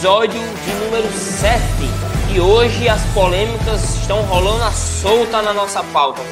[0.00, 1.60] episódio de número 7.
[2.32, 6.22] E hoje as polêmicas estão rolando a solta na nossa pauta.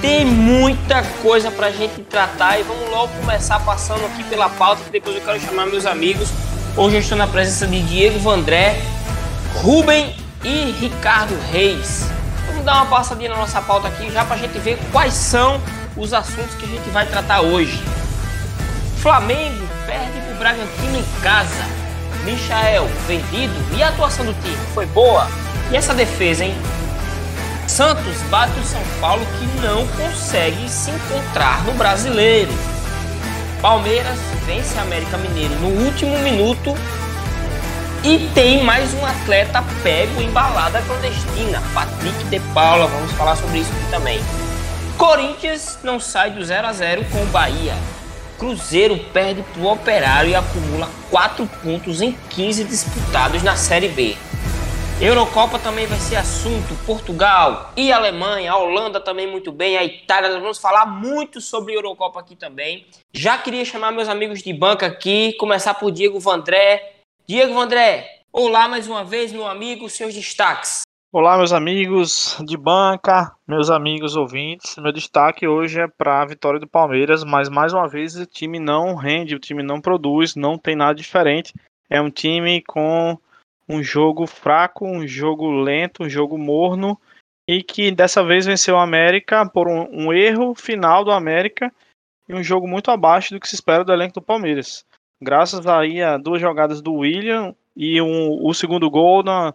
[0.00, 4.90] Tem muita coisa pra gente tratar e vamos logo começar passando aqui pela pauta, que
[4.90, 6.30] depois eu quero chamar meus amigos.
[6.74, 8.80] Hoje eu estou na presença de Diego Vandré,
[9.56, 12.08] Rubem e Ricardo Reis.
[12.46, 15.60] Vamos dar uma passadinha na nossa pauta aqui já pra gente ver quais são
[15.94, 17.84] os assuntos que a gente vai tratar hoje.
[18.96, 21.83] Flamengo perde pro Bragantino em casa.
[22.24, 25.28] Michael vendido e a atuação do time foi boa.
[25.70, 26.54] E essa defesa, hein?
[27.66, 32.52] Santos bate o São Paulo que não consegue se encontrar no brasileiro.
[33.60, 36.74] Palmeiras vence a América Mineiro no último minuto
[38.02, 42.86] e tem mais um atleta pego em balada clandestina, Patrick de Paula.
[42.86, 44.20] Vamos falar sobre isso aqui também.
[44.98, 47.74] Corinthians não sai do 0 a 0 com o Bahia.
[48.44, 54.18] Cruzeiro perde para o Operário e acumula 4 pontos em 15 disputados na Série B.
[55.00, 56.74] Eurocopa também vai ser assunto.
[56.84, 60.28] Portugal e Alemanha, a Holanda também muito bem, a Itália.
[60.28, 62.86] Nós vamos falar muito sobre Eurocopa aqui também.
[63.14, 66.96] Já queria chamar meus amigos de banca aqui, começar por Diego Vandré.
[67.26, 70.83] Diego Vandré, olá mais uma vez, meu amigo, seus destaques.
[71.16, 74.76] Olá, meus amigos de banca, meus amigos ouvintes.
[74.78, 78.58] Meu destaque hoje é para a vitória do Palmeiras, mas mais uma vez o time
[78.58, 81.54] não rende, o time não produz, não tem nada diferente.
[81.88, 83.16] É um time com
[83.68, 87.00] um jogo fraco, um jogo lento, um jogo morno
[87.46, 91.72] e que dessa vez venceu o América por um, um erro final do América
[92.28, 94.84] e um jogo muito abaixo do que se espera do elenco do Palmeiras.
[95.22, 99.54] Graças aí a duas jogadas do William e um, o segundo gol na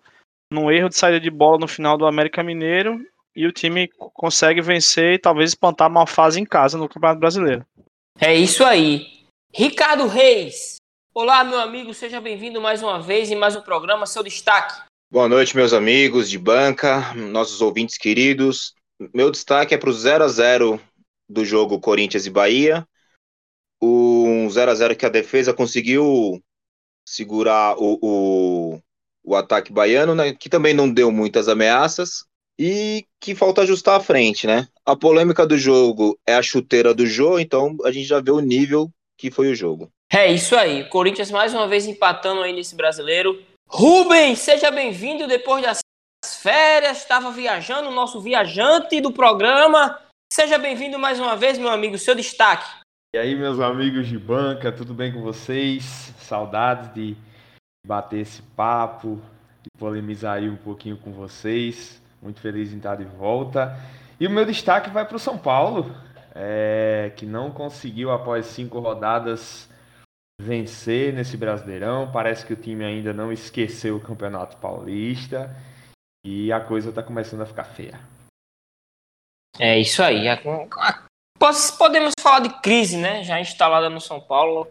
[0.51, 2.99] num erro de saída de bola no final do América Mineiro
[3.35, 7.65] e o time consegue vencer e talvez espantar uma fase em casa no Campeonato Brasileiro.
[8.19, 9.25] É isso aí.
[9.53, 10.77] Ricardo Reis.
[11.13, 14.81] Olá, meu amigo, seja bem-vindo mais uma vez em mais um programa, seu destaque.
[15.11, 18.73] Boa noite, meus amigos de banca, nossos ouvintes queridos.
[19.13, 20.81] Meu destaque é para o 0 a 0
[21.27, 22.87] do jogo Corinthians e Bahia.
[23.81, 26.41] O 0 a 0 que a defesa conseguiu
[27.07, 28.81] segurar o, o
[29.23, 32.25] o ataque baiano, né, que também não deu muitas ameaças
[32.59, 34.67] e que falta ajustar a frente, né?
[34.85, 38.41] A polêmica do jogo é a chuteira do Jô, então a gente já vê o
[38.41, 39.89] nível que foi o jogo.
[40.11, 40.83] É isso aí.
[40.89, 43.41] Corinthians mais uma vez empatando aí nesse brasileiro.
[43.69, 45.79] Rubens, seja bem-vindo depois das
[46.25, 46.97] férias.
[46.97, 49.97] Estava viajando, o nosso viajante do programa.
[50.33, 51.97] Seja bem-vindo mais uma vez, meu amigo.
[51.97, 52.67] Seu destaque.
[53.13, 56.13] E aí, meus amigos de banca, tudo bem com vocês?
[56.19, 57.15] Saudades de
[57.85, 59.19] bater esse papo
[59.65, 62.01] e polemizar aí um pouquinho com vocês.
[62.21, 63.77] Muito feliz em estar de volta.
[64.19, 65.95] E o meu destaque vai para o São Paulo,
[66.35, 69.69] é, que não conseguiu, após cinco rodadas,
[70.41, 72.11] vencer nesse Brasileirão.
[72.11, 75.55] Parece que o time ainda não esqueceu o Campeonato Paulista
[76.25, 77.99] e a coisa está começando a ficar feia.
[79.57, 80.25] É isso aí.
[81.77, 83.23] Podemos falar de crise, né?
[83.23, 84.67] Já instalada no São Paulo.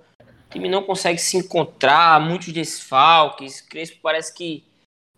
[0.49, 3.61] O time não consegue se encontrar, muitos desfalques.
[3.61, 4.65] Crespo parece que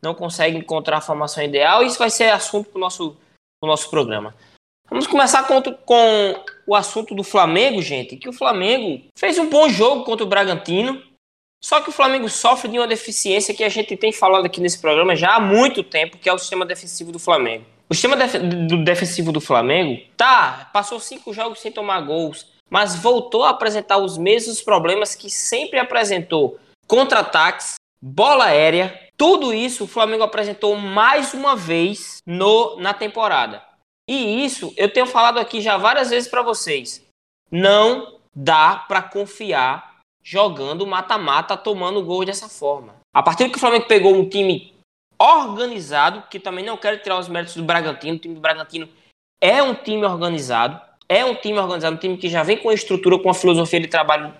[0.02, 1.84] não consegue encontrar a formação ideal.
[1.84, 3.16] Isso vai ser assunto para o nosso,
[3.60, 4.34] pro nosso programa.
[4.88, 8.16] Vamos começar com, com o assunto do Flamengo, gente.
[8.16, 11.00] Que o Flamengo fez um bom jogo contra o Bragantino.
[11.62, 14.80] Só que o Flamengo sofre de uma deficiência que a gente tem falado aqui nesse
[14.80, 17.66] programa já há muito tempo, que é o sistema defensivo do Flamengo.
[17.88, 22.94] O sistema def do defensivo do Flamengo, tá, passou cinco jogos sem tomar gols, mas
[22.94, 29.08] voltou a apresentar os mesmos problemas que sempre apresentou: contra-ataques, bola aérea.
[29.16, 33.62] Tudo isso o Flamengo apresentou mais uma vez no, na temporada.
[34.08, 37.04] E isso eu tenho falado aqui já várias vezes para vocês.
[37.50, 42.96] Não dá para confiar jogando mata-mata, tomando gol dessa forma.
[43.14, 44.72] A partir que o Flamengo pegou um time
[45.20, 48.88] organizado, que também não quero tirar os méritos do Bragantino, o time do Bragantino
[49.40, 50.80] é um time organizado,
[51.10, 53.80] é um time organizado, um time que já vem com a estrutura, com a filosofia
[53.80, 54.32] de trabalho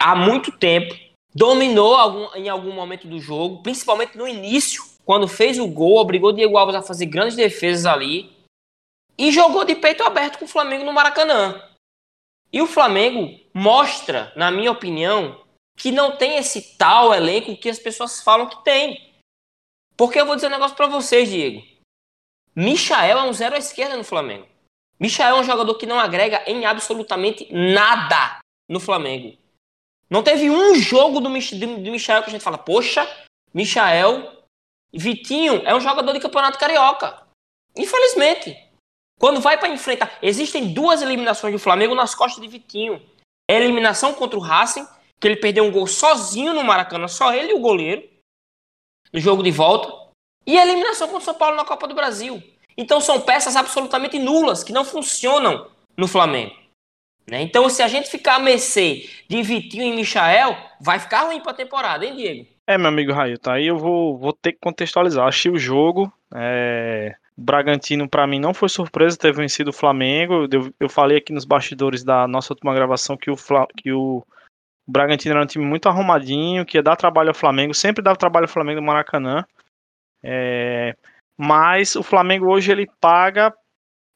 [0.00, 0.94] há muito tempo.
[1.34, 6.30] Dominou algum, em algum momento do jogo, principalmente no início, quando fez o gol, obrigou
[6.30, 8.34] o Diego Alves a fazer grandes defesas ali.
[9.18, 11.62] E jogou de peito aberto com o Flamengo no Maracanã.
[12.50, 15.44] E o Flamengo mostra, na minha opinião,
[15.76, 19.12] que não tem esse tal elenco que as pessoas falam que tem.
[19.96, 21.62] Porque eu vou dizer um negócio para vocês, Diego.
[22.54, 24.55] Michael é um zero à esquerda no Flamengo.
[24.98, 29.36] Michael é um jogador que não agrega em absolutamente nada no Flamengo.
[30.08, 33.06] Não teve um jogo do, Mich do Michael que a gente fala, poxa,
[33.52, 34.44] Michael,
[34.92, 37.22] Vitinho é um jogador de campeonato carioca.
[37.76, 38.56] Infelizmente.
[39.18, 40.18] Quando vai para enfrentar.
[40.22, 43.02] Existem duas eliminações do Flamengo nas costas de Vitinho.
[43.48, 44.86] É a eliminação contra o Racing,
[45.18, 48.06] que ele perdeu um gol sozinho no Maracanã, só ele e o goleiro,
[49.12, 50.12] no jogo de volta.
[50.46, 52.42] E a eliminação contra o São Paulo na Copa do Brasil.
[52.76, 56.54] Então são peças absolutamente nulas, que não funcionam no Flamengo.
[57.28, 57.42] Né?
[57.42, 61.52] Então, se a gente ficar a mercê de Vitinho e Michael, vai ficar ruim para
[61.52, 62.46] a temporada, hein, Diego?
[62.66, 65.26] É, meu amigo Raio, tá aí eu vou, vou ter que contextualizar.
[65.26, 66.12] Achei o jogo.
[66.34, 67.16] É...
[67.36, 70.48] O Bragantino, para mim, não foi surpresa ter vencido o Flamengo.
[70.50, 73.66] Eu, eu falei aqui nos bastidores da nossa última gravação que o, Fla...
[73.76, 74.24] que o
[74.86, 78.44] Bragantino era um time muito arrumadinho, que ia dar trabalho ao Flamengo, sempre dava trabalho
[78.44, 79.44] ao Flamengo no Maracanã.
[80.22, 80.96] É...
[81.36, 83.52] Mas o Flamengo hoje ele paga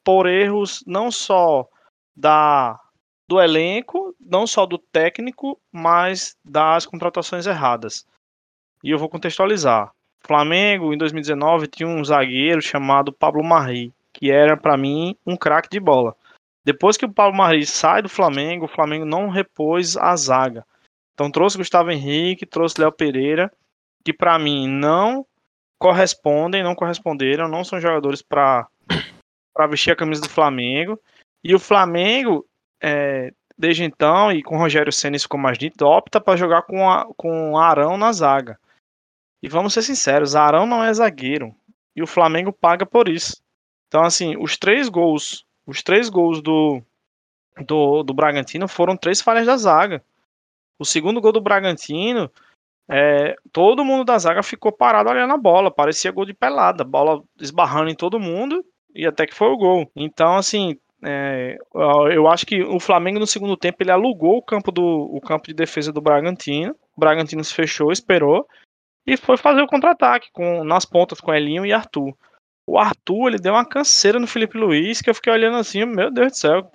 [0.03, 1.67] por erros não só
[2.15, 2.79] da
[3.27, 8.05] do elenco, não só do técnico, mas das contratações erradas.
[8.83, 9.89] E eu vou contextualizar.
[10.25, 15.69] Flamengo, em 2019, tinha um zagueiro chamado Pablo Marri, que era para mim um craque
[15.69, 16.13] de bola.
[16.63, 20.65] Depois que o Pablo Marri sai do Flamengo, o Flamengo não repôs a zaga.
[21.13, 23.51] Então trouxe Gustavo Henrique, trouxe Léo Pereira,
[24.03, 25.25] que para mim não
[25.81, 28.69] correspondem, não corresponderam, não são jogadores para
[29.67, 31.01] vestir a camisa do Flamengo.
[31.43, 32.45] E o Flamengo
[32.79, 36.61] é, desde então, e com o Rogério Senna isso ficou mais dito, opta para jogar
[36.61, 38.59] com, a, com Arão na zaga.
[39.41, 41.53] E vamos ser sinceros, Arão não é zagueiro.
[41.95, 43.41] E o Flamengo paga por isso.
[43.87, 46.79] Então, assim, os três gols, os três gols do,
[47.65, 50.03] do, do Bragantino foram três falhas da zaga.
[50.77, 52.31] O segundo gol do Bragantino,
[52.89, 55.71] é, todo mundo da zaga ficou parado olhando a bola.
[55.71, 56.83] Parecia gol de pelada.
[56.83, 58.63] Bola esbarrando em todo mundo
[58.93, 59.89] e até que foi o gol.
[59.95, 64.71] Então, assim, é, eu acho que o Flamengo no segundo tempo ele alugou o campo
[64.71, 66.75] do o campo de defesa do Bragantino.
[66.95, 68.45] O Bragantino se fechou, esperou
[69.05, 72.13] e foi fazer o contra-ataque com nas pontas com Elinho e Arthur.
[72.67, 76.11] O Arthur ele deu uma canseira no Felipe Luiz que eu fiquei olhando assim, meu
[76.11, 76.69] Deus do céu,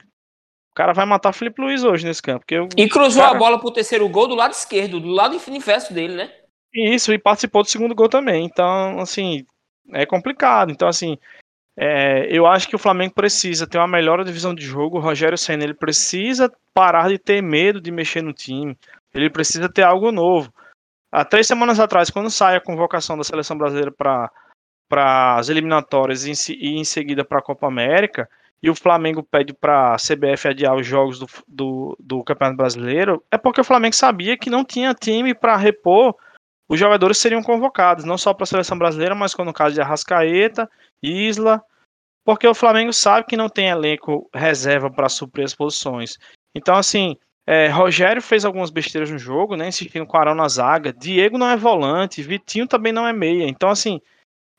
[0.76, 2.44] cara vai matar Felipe Luiz hoje nesse campo.
[2.50, 3.34] Eu, e cruzou cara...
[3.34, 6.30] a bola pro terceiro gol do lado esquerdo, do lado inverso dele, né?
[6.72, 8.44] Isso, e participou do segundo gol também.
[8.44, 9.46] Então, assim,
[9.94, 10.70] é complicado.
[10.70, 11.16] Então, assim,
[11.78, 14.98] é, eu acho que o Flamengo precisa ter uma melhor divisão de jogo.
[14.98, 18.76] O Rogério Senna ele precisa parar de ter medo de mexer no time.
[19.14, 20.52] Ele precisa ter algo novo.
[21.10, 26.32] Há três semanas atrás, quando sai a convocação da seleção brasileira para as eliminatórias e
[26.32, 28.28] em, em seguida para a Copa América,
[28.62, 33.22] e o Flamengo pede para a CBF adiar os jogos do, do, do, Campeonato Brasileiro,
[33.30, 36.14] é porque o Flamengo sabia que não tinha time para repor.
[36.68, 39.80] Os jogadores seriam convocados, não só para a seleção brasileira, mas como no caso de
[39.80, 40.68] Arrascaeta
[41.02, 41.62] Isla,
[42.24, 46.18] porque o Flamengo sabe que não tem elenco reserva para suprir as posições.
[46.52, 47.16] Então, assim,
[47.46, 49.68] é, Rogério fez algumas besteiras no jogo, né?
[49.68, 50.92] Insistindo com Arão na zaga.
[50.92, 53.48] Diego não é volante, Vitinho também não é meia.
[53.48, 54.00] Então, assim,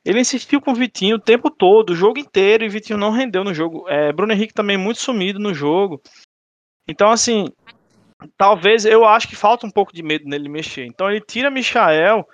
[0.08, 3.44] ele insistiu com o Vitinho o tempo todo, o jogo inteiro, e Vitinho não rendeu
[3.44, 3.84] no jogo.
[3.90, 6.02] É, Bruno Henrique também muito sumido no jogo.
[6.88, 7.50] Então, assim,
[8.38, 10.86] talvez eu acho que falta um pouco de medo nele mexer.
[10.86, 12.26] Então, ele tira Michael,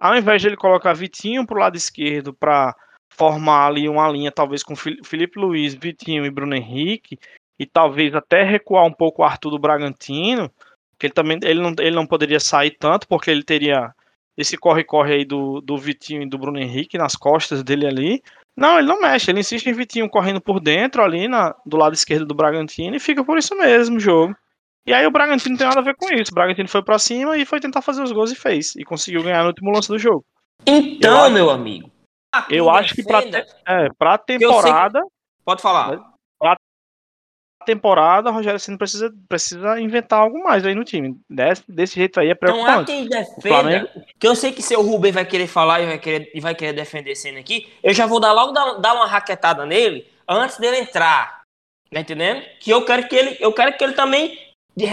[0.00, 2.72] ao invés de ele colocar Vitinho pro lado esquerdo para
[3.12, 7.18] formar ali uma linha, talvez com Felipe Luiz, Vitinho e Bruno Henrique,
[7.58, 10.48] e talvez até recuar um pouco o Arthur do Bragantino,
[10.96, 13.92] que ele também ele não, ele não poderia sair tanto, porque ele teria
[14.38, 18.22] esse corre-corre aí do, do Vitinho e do Bruno Henrique nas costas dele ali.
[18.56, 21.92] Não, ele não mexe, ele insiste em Vitinho correndo por dentro ali na, do lado
[21.92, 24.34] esquerdo do Bragantino e fica por isso mesmo o jogo.
[24.86, 26.30] E aí o Bragantino não tem nada a ver com isso.
[26.30, 28.76] O Bragantino foi para cima e foi tentar fazer os gols e fez.
[28.76, 30.24] E conseguiu ganhar no último lance do jogo.
[30.64, 31.90] Então, eu meu amigo,
[32.48, 33.20] eu acho que pra,
[33.66, 35.00] é, pra temporada.
[35.00, 35.08] Que...
[35.44, 36.17] Pode falar.
[37.68, 41.20] Temporada, o Rogério Ceni precisa, precisa inventar algo mais aí no time.
[41.28, 42.72] Desse, desse jeito aí é preocupante.
[42.72, 43.40] Não há quem defenda.
[43.42, 43.88] Flamengo...
[44.18, 46.72] Que eu sei que seu Rubem vai querer falar e vai querer, e vai querer
[46.72, 47.68] defender Ceni aqui.
[47.82, 51.42] Eu já vou dar logo dar, dar uma raquetada nele antes dele entrar.
[51.92, 52.42] Tá entendendo?
[52.58, 54.38] Que eu quero que ele, eu quero que ele também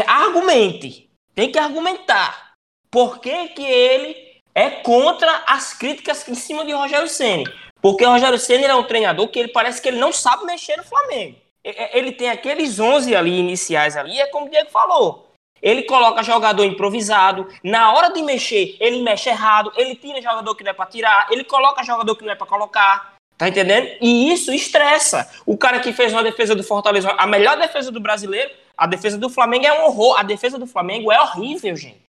[0.06, 1.10] argumente.
[1.34, 2.56] Tem que argumentar.
[2.92, 4.16] Por que, que ele
[4.56, 7.46] é contra as críticas em cima de Rogério Ceni,
[7.82, 10.78] porque o Rogério Ceni é um treinador que ele parece que ele não sabe mexer
[10.78, 11.38] no Flamengo.
[11.66, 15.32] Ele tem aqueles 11 ali iniciais ali, é como o Diego falou.
[15.62, 20.64] Ele coloca jogador improvisado, na hora de mexer, ele mexe errado, ele tira jogador que
[20.64, 23.16] não é para tirar, ele coloca jogador que não é para colocar.
[23.38, 23.98] Tá entendendo?
[24.00, 25.30] E isso estressa.
[25.46, 29.18] O cara que fez uma defesa do Fortaleza, a melhor defesa do brasileiro, a defesa
[29.18, 30.18] do Flamengo é um horror.
[30.18, 32.02] A defesa do Flamengo é horrível, gente.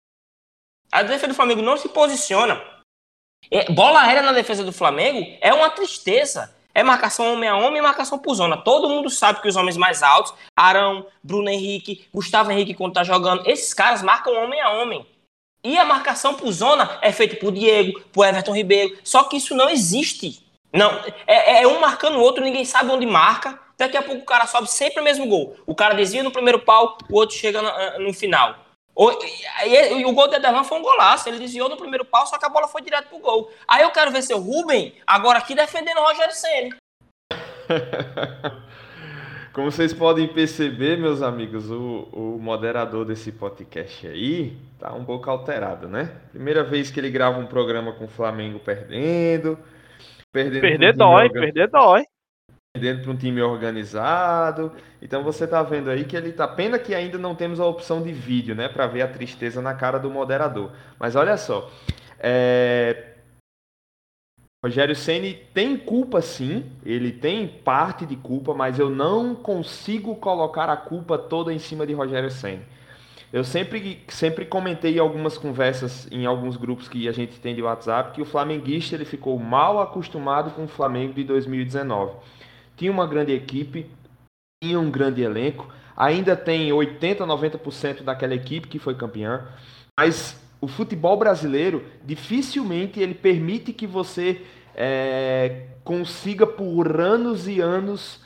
[0.93, 2.61] A defesa do Flamengo não se posiciona.
[3.51, 6.55] É, bola aérea na defesa do Flamengo é uma tristeza.
[6.75, 8.57] É marcação homem a homem e marcação por zona.
[8.57, 13.05] Todo mundo sabe que os homens mais altos, Arão, Bruno Henrique, Gustavo Henrique, quando tá
[13.05, 15.07] jogando, esses caras marcam homem a homem.
[15.63, 18.99] E a marcação por zona é feita por Diego, por Everton Ribeiro.
[19.05, 20.45] Só que isso não existe.
[20.73, 20.91] Não,
[21.27, 23.59] é, é um marcando o outro, ninguém sabe onde marca.
[23.79, 25.57] daqui a pouco o cara sobe sempre o mesmo gol.
[25.65, 28.64] O cara desvia no primeiro pau, o outro chega no, no final.
[28.95, 31.29] O, e, o gol do Ederlan foi um golaço.
[31.29, 33.51] Ele desviou no primeiro pau, só que a bola foi direto pro gol.
[33.67, 36.77] Aí eu quero ver seu Rubem agora aqui defendendo o Rogério Senna.
[39.53, 45.31] Como vocês podem perceber, meus amigos, o, o moderador desse podcast aí tá um pouco
[45.31, 46.11] alterado, né?
[46.33, 49.57] Primeira vez que ele grava um programa com o Flamengo perdendo.
[50.33, 52.05] perdendo perder dói, perder dói.
[52.75, 54.73] Perdendo para um time organizado.
[55.01, 56.49] Então você tá vendo aí que ele tá.
[56.49, 58.69] Pena que ainda não temos a opção de vídeo, né?
[58.69, 60.73] Para ver a tristeza na cara do moderador.
[60.99, 61.71] Mas olha só.
[62.19, 63.13] É...
[64.65, 70.69] Rogério Ceni tem culpa sim, ele tem parte de culpa, mas eu não consigo colocar
[70.69, 72.65] a culpa toda em cima de Rogério Ceni.
[73.33, 77.63] Eu sempre, sempre comentei em algumas conversas em alguns grupos que a gente tem de
[77.63, 82.15] WhatsApp que o flamenguista ele ficou mal acostumado com o Flamengo de 2019.
[82.77, 83.87] Tinha uma grande equipe,
[84.63, 89.47] tinha um grande elenco, ainda tem 80, 90% daquela equipe que foi campeã,
[89.99, 94.43] mas o futebol brasileiro dificilmente ele permite que você
[94.75, 98.21] é, consiga por anos e anos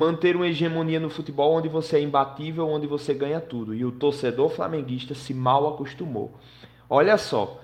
[0.00, 3.74] manter uma hegemonia no futebol onde você é imbatível, onde você ganha tudo.
[3.74, 6.32] E o torcedor flamenguista se mal acostumou.
[6.88, 7.60] Olha só,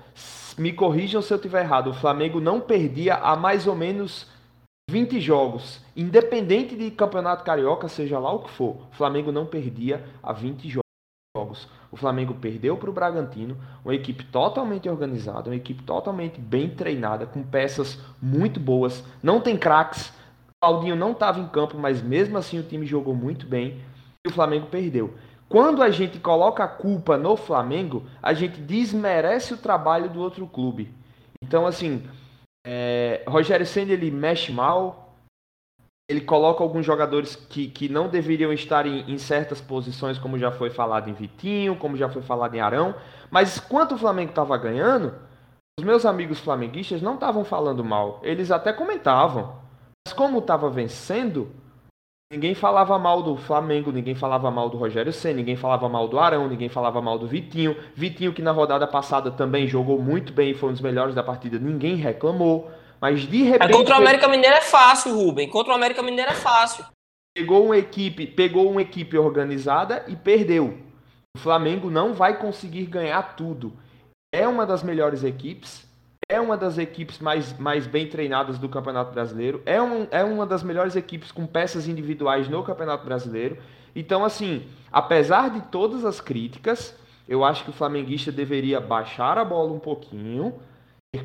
[0.59, 4.27] me corrijam se eu estiver errado, o Flamengo não perdia há mais ou menos
[4.89, 10.05] 20 jogos, independente de campeonato carioca, seja lá o que for, o Flamengo não perdia
[10.23, 10.87] há 20 jogos
[11.37, 11.69] jogos.
[11.93, 17.27] O Flamengo perdeu para o Bragantino, uma equipe totalmente organizada, uma equipe totalmente bem treinada,
[17.27, 19.05] com peças muito boas.
[19.23, 20.13] Não tem craques.
[20.63, 23.83] Claudinho não estava em campo, mas mesmo assim o time jogou muito bem
[24.25, 25.15] e o Flamengo perdeu.
[25.49, 30.47] Quando a gente coloca a culpa no Flamengo, a gente desmerece o trabalho do outro
[30.47, 30.93] clube.
[31.41, 32.03] Então, assim,
[32.67, 35.15] é, Rogério Senna ele mexe mal,
[36.11, 40.51] ele coloca alguns jogadores que, que não deveriam estar em, em, certas posições, como já
[40.51, 42.95] foi falado em Vitinho, como já foi falado em Arão.
[43.31, 45.15] Mas quanto o Flamengo estava ganhando,
[45.79, 48.21] os meus amigos flamenguistas não estavam falando mal.
[48.23, 49.61] Eles até comentavam.
[50.07, 51.53] Mas como estava vencendo,
[52.33, 56.19] ninguém falava mal do Flamengo, ninguém falava mal do Rogério Senna, ninguém falava mal do
[56.19, 57.77] Arão, ninguém falava mal do Vitinho.
[57.95, 61.23] Vitinho, que na rodada passada também jogou muito bem e foi um dos melhores da
[61.23, 62.71] partida, ninguém reclamou.
[63.01, 63.73] Mas de repente.
[63.73, 65.49] contra o América Mineiro é fácil, Rubem.
[65.49, 66.85] Contra o América Mineiro é fácil.
[67.35, 70.79] Pegou uma equipe, pegou uma equipe organizada e perdeu.
[71.37, 73.75] O Flamengo não vai conseguir ganhar tudo.
[74.33, 75.86] É uma das melhores equipes,
[76.29, 80.45] é uma das equipes mais, mais bem treinadas do Campeonato Brasileiro, é, um, é uma
[80.45, 83.59] das melhores equipes com peças individuais no Campeonato Brasileiro.
[83.95, 86.95] Então, assim, apesar de todas as críticas,
[87.29, 90.55] eu acho que o flamenguista deveria baixar a bola um pouquinho,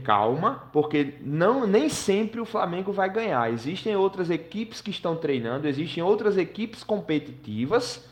[0.03, 3.51] calma, porque não nem sempre o Flamengo vai ganhar.
[3.51, 8.07] Existem outras equipes que estão treinando, existem outras equipes competitivas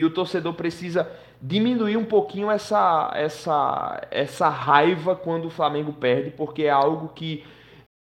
[0.00, 1.10] e o torcedor precisa
[1.40, 7.44] diminuir um pouquinho essa essa essa raiva quando o Flamengo perde, porque é algo que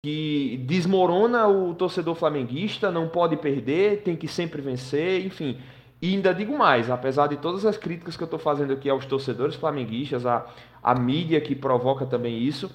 [0.03, 5.59] que desmorona o torcedor flamenguista, não pode perder, tem que sempre vencer, enfim.
[6.01, 9.05] E ainda digo mais, apesar de todas as críticas que eu estou fazendo aqui aos
[9.05, 10.45] torcedores flamenguistas, a,
[10.81, 12.71] a mídia que provoca também isso,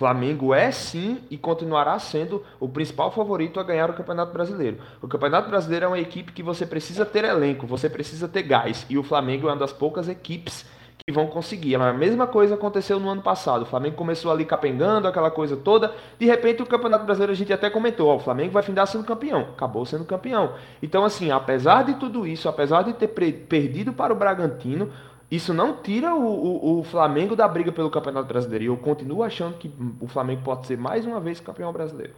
[0.00, 4.78] Flamengo é sim e continuará sendo o principal favorito a ganhar o Campeonato Brasileiro.
[5.02, 8.86] O Campeonato Brasileiro é uma equipe que você precisa ter elenco, você precisa ter gás.
[8.88, 10.64] E o Flamengo é uma das poucas equipes
[11.04, 11.74] que vão conseguir.
[11.74, 13.62] A mesma coisa aconteceu no ano passado.
[13.62, 15.92] O Flamengo começou ali capengando, aquela coisa toda.
[16.18, 19.04] De repente, o Campeonato Brasileiro a gente até comentou: ó, o Flamengo vai findar sendo
[19.04, 19.48] campeão.
[19.52, 20.54] Acabou sendo campeão.
[20.82, 24.90] Então, assim, apesar de tudo isso, apesar de ter perdido para o Bragantino,
[25.30, 28.64] isso não tira o, o, o, Flamengo da briga pelo Campeonato Brasileiro.
[28.64, 32.14] E eu continuo achando que o Flamengo pode ser mais uma vez campeão brasileiro.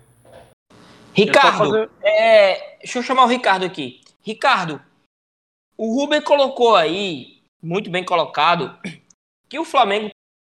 [1.13, 1.91] Ricardo, fazer...
[2.03, 4.01] é, deixa eu chamar o Ricardo aqui.
[4.23, 4.81] Ricardo,
[5.77, 8.75] o Rubem colocou aí, muito bem colocado,
[9.47, 10.09] que o Flamengo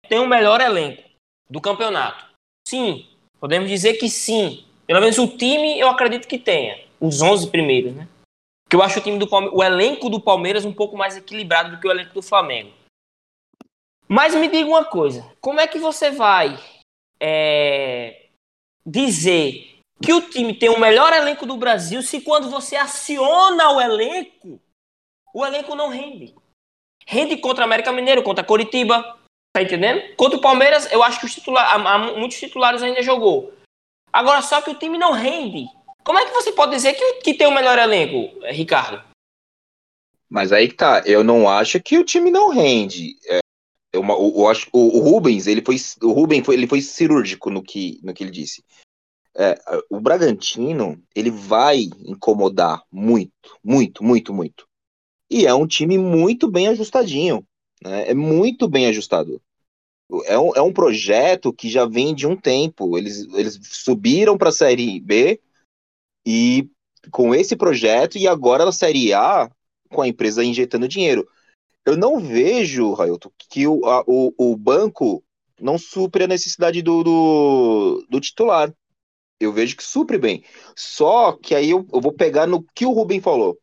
[0.08, 1.02] tem o melhor elenco
[1.50, 2.24] do campeonato.
[2.68, 3.08] Sim,
[3.40, 4.64] podemos dizer que sim.
[4.86, 6.78] Pelo menos o time eu acredito que tenha.
[7.00, 8.06] Os 11 primeiros, né?
[8.74, 11.86] Eu acho o time do o elenco do Palmeiras um pouco mais equilibrado do que
[11.86, 12.72] o elenco do Flamengo.
[14.08, 16.58] Mas me diga uma coisa, como é que você vai
[17.20, 18.26] é,
[18.84, 23.80] dizer que o time tem o melhor elenco do Brasil se quando você aciona o
[23.80, 24.60] elenco,
[25.32, 26.34] o elenco não rende?
[27.06, 29.18] Rende contra América Mineiro, contra Coritiba,
[29.52, 30.16] tá entendendo?
[30.16, 33.52] Contra o Palmeiras, eu acho que os titulares, muitos titulares ainda jogou.
[34.12, 35.66] Agora só que o time não rende.
[36.04, 39.02] Como é que você pode dizer que, que tem o melhor elenco, Ricardo?
[40.28, 43.16] Mas aí que tá, eu não acho que o time não rende.
[43.26, 43.38] É,
[43.92, 47.62] eu, eu acho, o, o, Rubens, ele foi, o Rubens foi, ele foi cirúrgico no
[47.62, 48.62] que, no que ele disse.
[49.36, 49.58] É,
[49.88, 54.68] o Bragantino, ele vai incomodar muito, muito, muito, muito.
[55.30, 57.46] E é um time muito bem ajustadinho.
[57.82, 58.10] Né?
[58.10, 59.40] É muito bem ajustado.
[60.26, 62.98] É um, é um projeto que já vem de um tempo.
[62.98, 65.40] Eles, eles subiram para a Série B
[66.26, 66.68] e
[67.10, 69.50] com esse projeto, e agora na Série A,
[69.90, 71.28] com a empresa injetando dinheiro.
[71.84, 75.22] Eu não vejo, Railton, que o, a, o, o banco
[75.60, 78.72] não supre a necessidade do, do, do, titular.
[79.38, 80.42] Eu vejo que supre bem.
[80.74, 83.58] Só que aí eu, eu vou pegar no que o Rubem falou.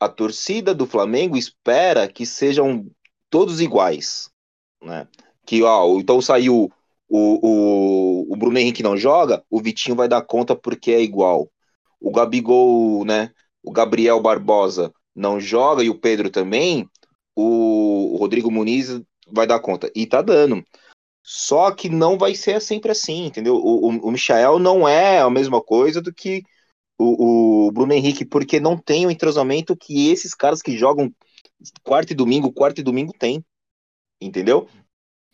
[0.00, 2.86] A torcida do Flamengo espera que sejam
[3.28, 4.30] todos iguais.
[4.82, 5.06] Né?
[5.44, 6.72] Que, ó, então saiu
[7.08, 11.50] o, o, o Bruno Henrique não joga, o Vitinho vai dar conta porque é igual.
[12.00, 13.32] O Gabigol, né?
[13.62, 16.88] O Gabriel Barbosa não joga e o Pedro também,
[17.34, 19.00] o Rodrigo Muniz
[19.30, 19.90] vai dar conta.
[19.94, 20.64] E tá dando.
[21.22, 23.54] Só que não vai ser sempre assim, entendeu?
[23.56, 26.42] O, o, o Michael não é a mesma coisa do que
[26.98, 31.12] o, o, Bruno Henrique, porque não tem o entrosamento que esses caras que jogam
[31.82, 33.44] quarto e domingo, quarto e domingo tem.
[34.20, 34.68] Entendeu?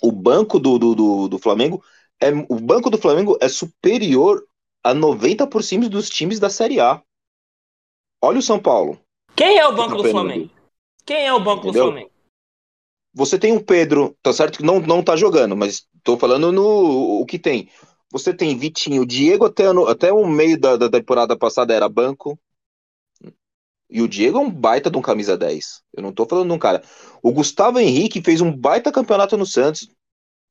[0.02, 1.83] O banco do, do, do, do Flamengo
[2.21, 4.44] é o banco do Flamengo é superior
[4.85, 7.03] a 90% dos times da Série A.
[8.23, 9.00] Olha o São Paulo.
[9.35, 10.50] Quem é o banco do Flamengo?
[11.07, 11.87] Quem é o banco Entendeu?
[11.87, 12.11] do Flamengo?
[13.14, 17.21] Você tem o Pedro, tá certo que não, não tá jogando, mas tô falando no
[17.21, 17.71] o que tem.
[18.11, 22.38] Você tem Vitinho, Diego até, no, até o meio da, da temporada passada era banco.
[23.88, 25.83] E o Diego é um baita de um camisa 10.
[25.93, 26.83] Eu não tô falando de um cara.
[27.23, 29.88] O Gustavo Henrique fez um baita campeonato no Santos.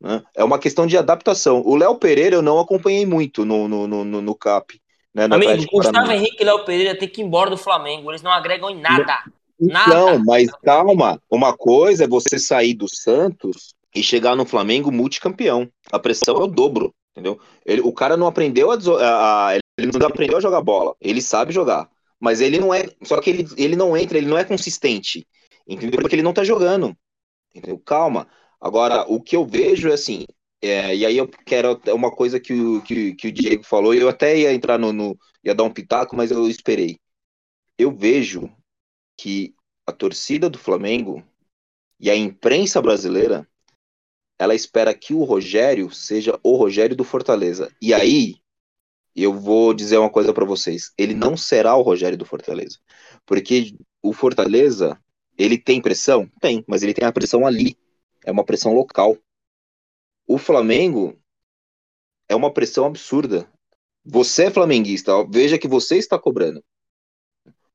[0.02, 0.22] Né?
[0.36, 1.62] É uma questão de adaptação.
[1.66, 4.82] O Léo Pereira eu não acompanhei muito no, no, no, no CAP.
[5.14, 8.12] Né, Amigo, Gustavo Henrique e Léo Pereira tem que ir embora do Flamengo.
[8.12, 9.24] Eles não agregam em nada.
[9.60, 11.22] Não, mas calma.
[11.30, 15.70] Uma coisa é você sair do Santos e chegar no Flamengo multicampeão.
[15.92, 17.40] A pressão é o dobro, entendeu?
[17.66, 20.96] Ele, o cara não aprendeu a, a, a, ele não aprendeu a jogar bola.
[21.00, 21.88] Ele sabe jogar,
[22.20, 22.90] mas ele não é.
[23.04, 25.28] Só que ele, ele não entra, ele não é consistente,
[25.68, 26.02] entendeu?
[26.02, 26.96] Porque ele não tá jogando.
[27.56, 27.80] Entendeu?
[27.86, 28.28] Calma.
[28.64, 30.26] Agora, o que eu vejo é assim.
[30.62, 33.94] É, e aí eu quero uma coisa que o, que, que o Diego falou.
[33.94, 36.98] Eu até ia entrar no, no ia dar um pitaco, mas eu esperei.
[37.78, 38.50] Eu vejo
[39.18, 39.54] que
[39.86, 41.22] a torcida do Flamengo
[42.00, 43.46] e a imprensa brasileira
[44.40, 47.70] ela espera que o Rogério seja o Rogério do Fortaleza.
[47.82, 48.36] E aí
[49.14, 52.80] eu vou dizer uma coisa para vocês, ele não será o Rogério do Fortaleza,
[53.26, 54.98] porque o Fortaleza
[55.38, 57.78] ele tem pressão, tem, mas ele tem a pressão ali,
[58.26, 59.18] é uma pressão local.
[60.28, 61.18] O Flamengo
[62.28, 63.48] é uma pressão absurda.
[64.06, 66.64] Você é flamenguista, veja que você está cobrando.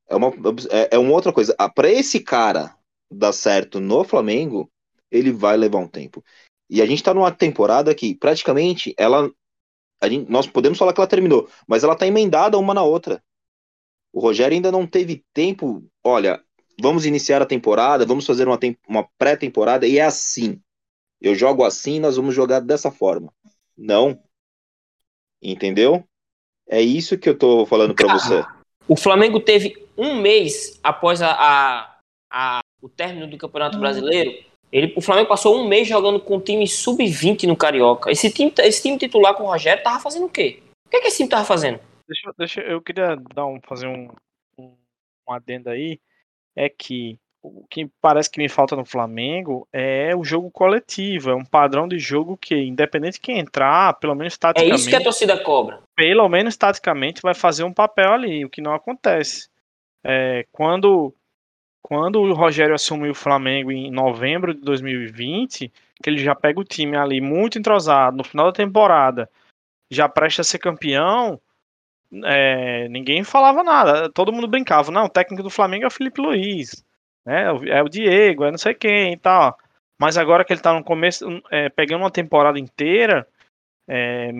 [0.08, 0.28] É uma,
[0.70, 1.54] é, é uma outra coisa.
[1.58, 2.76] Ah, Para esse cara
[3.10, 4.70] dar certo no Flamengo,
[5.10, 6.24] ele vai levar um tempo.
[6.68, 9.30] E a gente tá numa temporada que praticamente ela.
[10.04, 13.22] Gente, nós podemos falar que ela terminou, mas ela tá emendada uma na outra.
[14.12, 15.84] O Rogério ainda não teve tempo.
[16.04, 16.42] Olha,
[16.80, 20.60] vamos iniciar a temporada, vamos fazer uma, uma pré-temporada e é assim.
[21.20, 23.32] Eu jogo assim, nós vamos jogar dessa forma.
[23.76, 24.20] Não.
[25.42, 26.04] Entendeu?
[26.68, 28.44] É isso que eu tô falando para você.
[28.86, 31.98] O Flamengo teve um mês após a, a,
[32.30, 33.80] a, o término do Campeonato hum.
[33.80, 34.46] Brasileiro.
[34.70, 38.10] Ele, o Flamengo passou um mês jogando com um time sub-20 no Carioca.
[38.10, 40.62] Esse time, esse time titular com o Rogério tava fazendo o quê?
[40.86, 41.80] O que, é que esse time tava fazendo?
[42.06, 44.10] Deixa, deixa, eu queria dar um, fazer um,
[44.58, 44.76] um,
[45.26, 45.98] um adendo aí.
[46.56, 51.34] É que o que parece que me falta no Flamengo é o jogo coletivo, é
[51.34, 54.72] um padrão de jogo que, independente de quem entrar, pelo menos taticamente.
[54.72, 55.80] É isso que a torcida cobra.
[55.94, 59.48] Pelo menos taticamente vai fazer um papel ali, o que não acontece.
[60.04, 61.14] É, quando,
[61.82, 66.64] quando o Rogério assumiu o Flamengo em novembro de 2020, que ele já pega o
[66.64, 69.30] time ali muito entrosado no final da temporada,
[69.90, 71.40] já presta a ser campeão,
[72.24, 76.20] é, ninguém falava nada, todo mundo brincava, não, o técnico do Flamengo é o Felipe
[76.20, 76.84] Luiz
[77.28, 77.44] né?
[77.68, 79.58] É o Diego, é não sei quem e tal.
[80.00, 83.28] Mas agora que ele tá no começo, é, pegando uma temporada inteira,
[83.86, 84.30] é,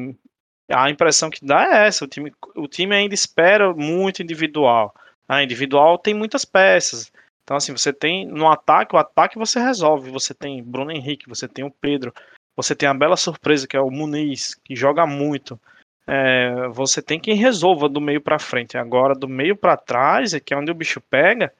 [0.72, 2.06] a impressão que dá é essa.
[2.06, 4.94] O time, o time ainda espera muito individual.
[5.28, 7.12] A individual tem muitas peças.
[7.42, 10.10] Então, assim, você tem no ataque, o ataque você resolve.
[10.10, 12.14] Você tem Bruno Henrique, você tem o Pedro,
[12.56, 15.60] você tem a bela surpresa que é o Muniz, que joga muito.
[16.08, 18.78] É, você tem quem resolva do meio para frente.
[18.78, 21.52] Agora, do meio para trás, é que é onde o bicho pega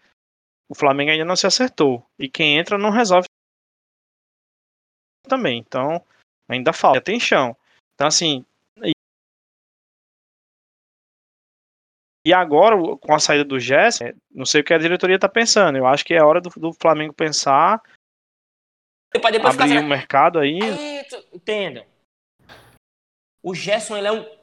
[0.69, 2.05] o Flamengo ainda não se acertou.
[2.19, 3.27] E quem entra não resolve
[5.27, 5.59] também.
[5.59, 6.05] Então,
[6.49, 7.01] ainda falta.
[7.01, 7.57] Tem chão.
[7.95, 8.45] Então, assim.
[12.27, 15.79] E agora, com a saída do Jess, não sei o que a diretoria está pensando.
[15.79, 17.83] Eu acho que é hora do, do Flamengo pensar.
[19.11, 20.61] Depois, depois abrir o um mercado aí.
[20.63, 21.87] aí entendam.
[23.43, 24.38] O Gerson ele é um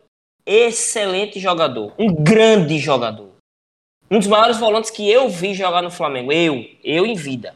[0.46, 3.34] excelente jogador, um grande jogador.
[4.10, 6.32] Um dos maiores volantes que eu vi jogar no Flamengo.
[6.32, 7.56] Eu, eu em vida.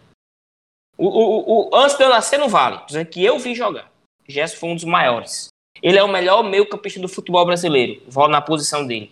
[0.97, 3.91] O, o, o, antes de eu nascer no Vale, que eu vi jogar.
[4.27, 5.47] Gerson foi um dos maiores.
[5.81, 8.01] Ele é o melhor meio-campista do futebol brasileiro.
[8.07, 9.11] Vou na posição dele.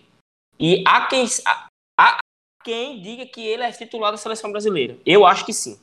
[0.58, 2.18] E há quem, há, há
[2.62, 4.98] quem diga que ele é titular da seleção brasileira.
[5.06, 5.78] Eu acho que sim.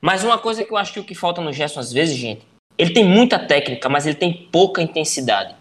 [0.00, 2.44] Mas uma coisa que eu acho que o que falta no Gerson às vezes, gente,
[2.76, 5.54] ele tem muita técnica, mas ele tem pouca intensidade.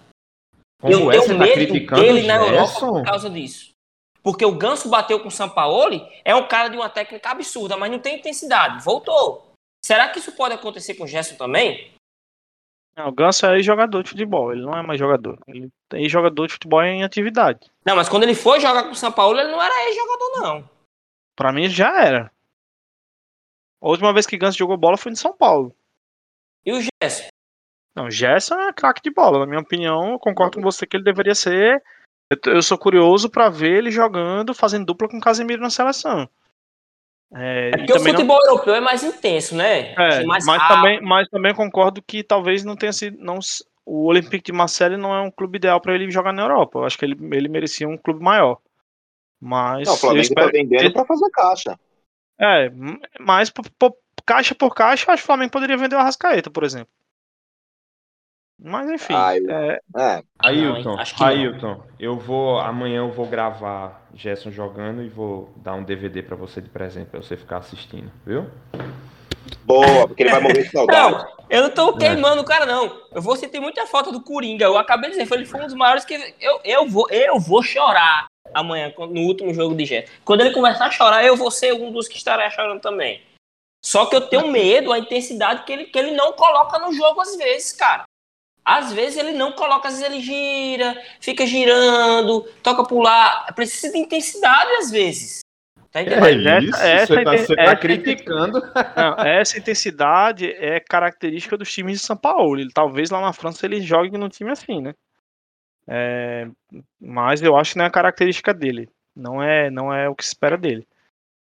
[0.81, 3.71] Como eu tenho tá medo tá dele na Europa por causa disso.
[4.23, 7.91] Porque o Ganso bateu com o Sampaoli, é um cara de uma técnica absurda, mas
[7.91, 8.83] não tem intensidade.
[8.83, 9.51] Voltou.
[9.83, 11.91] Será que isso pode acontecer com o Gerson também?
[12.95, 15.39] Não, o Ganso é jogador de futebol, ele não é mais jogador.
[15.47, 17.71] Ele é jogador de futebol em atividade.
[17.85, 20.69] Não, mas quando ele foi jogar com o Sampaoli, ele não era ex-jogador, não.
[21.35, 22.31] Pra mim já era.
[23.81, 25.75] A última vez que Ganso jogou bola foi em São Paulo.
[26.63, 27.29] E o Gerson?
[27.95, 29.39] Não, Gerson é craque de bola.
[29.39, 31.81] Na minha opinião, eu concordo com você que ele deveria ser
[32.45, 36.29] eu, sou curioso para ver ele jogando, fazendo dupla com o Casemiro na seleção.
[37.33, 38.45] É, é porque o futebol não...
[38.45, 39.93] europeu é mais intenso, né?
[39.93, 43.17] É, mais mas, também, mas também concordo que talvez não tenha sido.
[43.19, 43.39] Não,
[43.85, 46.79] o Olympique de Marseille não é um clube ideal para ele jogar na Europa.
[46.79, 48.57] Eu acho que ele, ele merecia um clube maior.
[49.39, 49.87] Mas.
[49.87, 50.93] Não, o Flamengo está vendendo ele...
[50.93, 51.79] para fazer caixa.
[52.39, 52.71] É,
[53.19, 56.63] mas por, por, caixa por caixa, acho que o Flamengo poderia vender o Arrascaeta, por
[56.63, 56.89] exemplo.
[58.63, 59.13] Mas enfim.
[59.15, 59.79] Ah, é...
[59.97, 60.23] é.
[60.37, 62.59] Ailton, Ailton, eu vou.
[62.59, 67.07] Amanhã eu vou gravar Gerson jogando e vou dar um DVD para você de presente
[67.07, 68.47] para você ficar assistindo, viu?
[69.63, 71.11] Boa, porque ele vai morrer de saudade.
[71.11, 73.01] Não, eu não tô queimando o cara, não.
[73.11, 74.65] Eu vou sentir muita falta do Coringa.
[74.65, 76.13] Eu acabei de dizer, ele foi um dos maiores que.
[76.39, 80.11] Eu, eu, vou, eu vou chorar amanhã, no último jogo de Gerson.
[80.23, 83.23] Quando ele começar a chorar, eu vou ser um dos que estará chorando também.
[83.83, 87.21] Só que eu tenho medo, a intensidade que ele, que ele não coloca no jogo
[87.21, 88.03] às vezes, cara.
[88.63, 93.51] Às vezes ele não coloca, às vezes ele gira, fica girando, toca pular.
[93.55, 95.41] Precisa de intensidade às vezes.
[95.91, 98.61] Tá é isso, essa, você está tá, tá criticando.
[98.95, 102.57] Não, essa intensidade é característica dos times de São Paulo.
[102.57, 104.95] Ele, talvez lá na França ele jogue num time assim, né?
[105.85, 106.47] É,
[106.97, 108.87] mas eu acho que não é a característica dele.
[109.13, 110.87] Não é, não é o que se espera dele.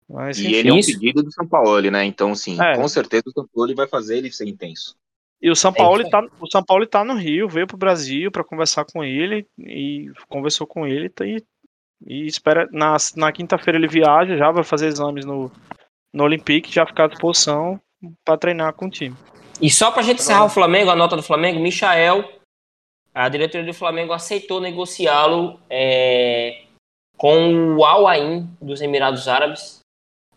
[0.08, 2.02] Mas, e ele é um pedido do São Paulo, né?
[2.04, 2.74] Então, sim, é.
[2.76, 4.96] com certeza o São Paulo vai fazer ele ser intenso.
[5.42, 8.30] E o São Paulo está o São Paulo tá no Rio, veio para o Brasil
[8.30, 11.44] para conversar com ele e conversou com ele tá e,
[12.06, 15.50] e espera na, na quinta-feira ele viaja, já vai fazer exames no
[16.12, 17.80] no Olympique, já ficar à disposição
[18.24, 19.16] para treinar com o time.
[19.60, 22.30] E só para a gente encerrar o Flamengo, a nota do Flamengo, Michael,
[23.14, 26.64] a diretoria do Flamengo aceitou negociá-lo é,
[27.16, 29.80] com o Al Ain dos Emirados Árabes.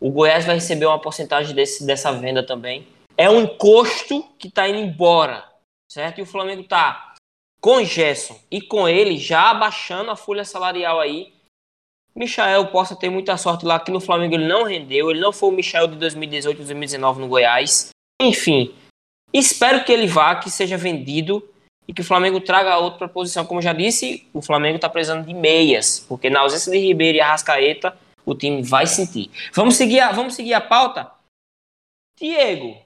[0.00, 2.86] O Goiás vai receber uma porcentagem desse, dessa venda também
[3.16, 5.44] é um encosto que está indo embora,
[5.90, 6.18] certo?
[6.18, 7.14] E o Flamengo está
[7.60, 11.34] com Gerson e com ele já abaixando a folha salarial aí.
[12.14, 15.50] Michael possa ter muita sorte lá que no Flamengo ele não rendeu, ele não foi
[15.50, 17.90] o Michael de 2018 2019 no Goiás.
[18.20, 18.74] Enfim,
[19.32, 21.46] espero que ele vá, que seja vendido
[21.86, 23.44] e que o Flamengo traga outro para posição.
[23.44, 27.20] Como já disse, o Flamengo está precisando de meias, porque na ausência de Ribeiro e
[27.20, 29.30] Arrascaeta, o time vai sentir.
[29.52, 31.10] Vamos seguir a, vamos seguir a pauta?
[32.18, 32.76] Diego,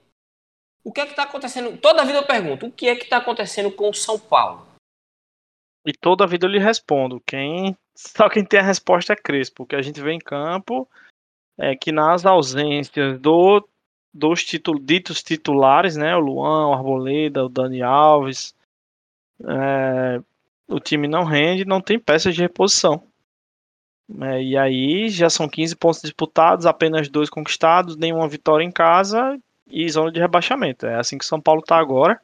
[0.82, 1.76] o que é que está acontecendo?
[1.78, 4.66] Toda a vida eu pergunto, o que é que está acontecendo com o São Paulo?
[5.86, 7.22] E toda a vida eu lhe respondo.
[7.26, 9.66] Quem só quem tem a resposta é Crespo.
[9.66, 10.88] Que a gente vê em campo
[11.58, 13.66] é que nas ausências do,
[14.12, 18.54] dos titul, ditos titulares, né, o Luan, o Arboleda, o Dani Alves,
[19.44, 20.20] é,
[20.66, 23.06] o time não rende, não tem peças de reposição.
[24.22, 29.38] É, e aí já são 15 pontos disputados, apenas dois conquistados, nenhuma vitória em casa
[29.70, 30.86] e zona de rebaixamento.
[30.86, 32.20] É assim que São Paulo está agora.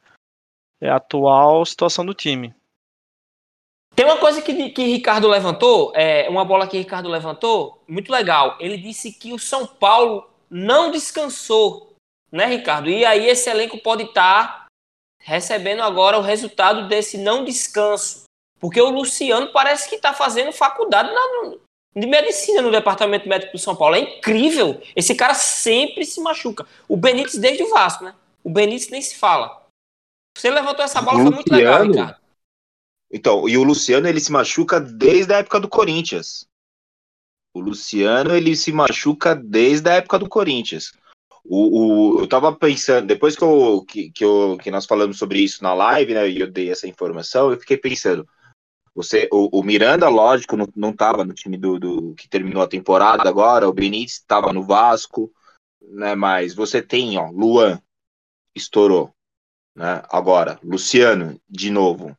[0.81, 2.55] É a atual situação do time.
[3.95, 8.57] Tem uma coisa que, que Ricardo levantou, é, uma bola que Ricardo levantou, muito legal.
[8.61, 11.95] Ele disse que o São Paulo não descansou,
[12.31, 12.91] né, Ricardo?
[12.91, 14.67] E aí esse elenco pode estar tá
[15.19, 18.25] recebendo agora o resultado desse não descanso.
[18.61, 21.57] Porque o Luciano parece que está fazendo faculdade na,
[21.97, 23.95] de medicina no departamento médico do São Paulo.
[23.97, 24.83] É incrível.
[24.95, 26.67] Esse cara sempre se machuca.
[26.87, 28.15] O Benítez desde o Vasco, né?
[28.45, 29.67] O Benítez nem se fala.
[30.37, 32.21] Você levantou essa bola, foi muito legal, Ricardo.
[33.11, 36.47] Então, e o Luciano, ele se machuca desde a época do Corinthians.
[37.55, 40.93] O Luciano, ele se machuca desde a época do Corinthians.
[41.43, 45.39] O, o, eu tava pensando, depois que, eu, que, que, eu, que nós falamos sobre
[45.39, 48.29] isso na live, né, e eu dei essa informação, eu fiquei pensando,
[48.97, 52.67] você, o, o Miranda, lógico, não, não tava no time do, do que terminou a
[52.67, 55.31] temporada agora, o Benítez estava no Vasco,
[55.83, 56.15] né?
[56.15, 57.79] Mas você tem, ó, Luan
[58.55, 59.15] estourou,
[59.75, 60.03] né?
[60.09, 62.17] Agora, Luciano, de novo.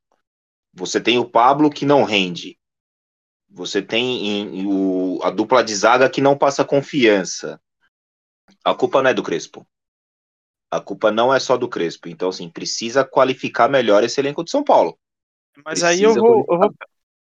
[0.72, 2.60] Você tem o Pablo que não rende.
[3.50, 7.60] Você tem em, em, o, a dupla de zaga que não passa confiança.
[8.64, 9.66] A culpa não é do Crespo.
[10.70, 12.08] A culpa não é só do Crespo.
[12.08, 14.96] Então, assim, precisa qualificar melhor esse elenco de São Paulo.
[15.66, 16.74] Mas aí eu vou, eu vou,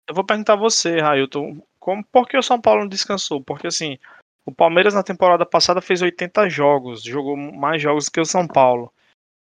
[0.07, 3.41] eu vou perguntar a você, Railton, como, por que o São Paulo não descansou?
[3.41, 3.97] Porque assim,
[4.45, 8.91] o Palmeiras na temporada passada fez 80 jogos, jogou mais jogos que o São Paulo.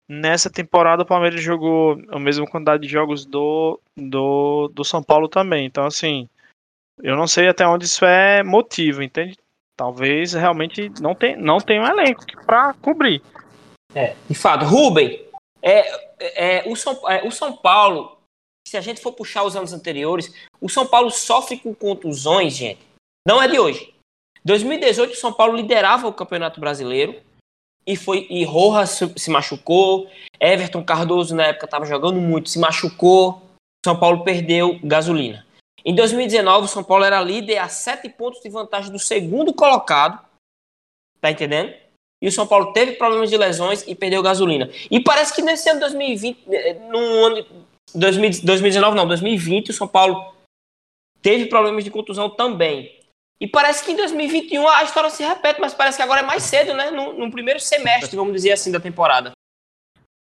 [0.09, 5.29] Nessa temporada o Palmeiras jogou a mesma quantidade de jogos do, do, do São Paulo
[5.29, 5.67] também.
[5.67, 6.29] Então, assim,
[7.03, 9.37] eu não sei até onde isso é motivo, entende?
[9.77, 13.23] Talvez realmente não tem, não tem um elenco para cobrir.
[13.95, 14.65] É, de fato.
[14.65, 15.25] Rubem,
[15.63, 18.18] é, é, o, São, é, o São Paulo,
[18.69, 22.81] se a gente for puxar os anos anteriores, o São Paulo sofre com contusões, gente.
[23.27, 23.95] Não é de hoje.
[24.45, 27.21] 2018, o São Paulo liderava o Campeonato Brasileiro
[27.87, 33.43] e foi e Rojas se machucou, Everton Cardoso na época estava jogando muito, se machucou,
[33.85, 35.47] São Paulo perdeu gasolina.
[35.85, 40.23] Em 2019, o São Paulo era líder a sete pontos de vantagem do segundo colocado,
[41.21, 41.75] tá entendendo?
[42.21, 44.69] E o São Paulo teve problemas de lesões e perdeu gasolina.
[44.91, 47.47] E parece que nesse ano 2020, eh, no ano
[47.95, 50.35] 2019 não, 2020, o São Paulo
[51.23, 52.97] teve problemas de contusão também.
[53.41, 56.43] E parece que em 2021 a história se repete, mas parece que agora é mais
[56.43, 56.91] cedo, né?
[56.91, 59.33] No, no primeiro semestre, vamos dizer assim, da temporada.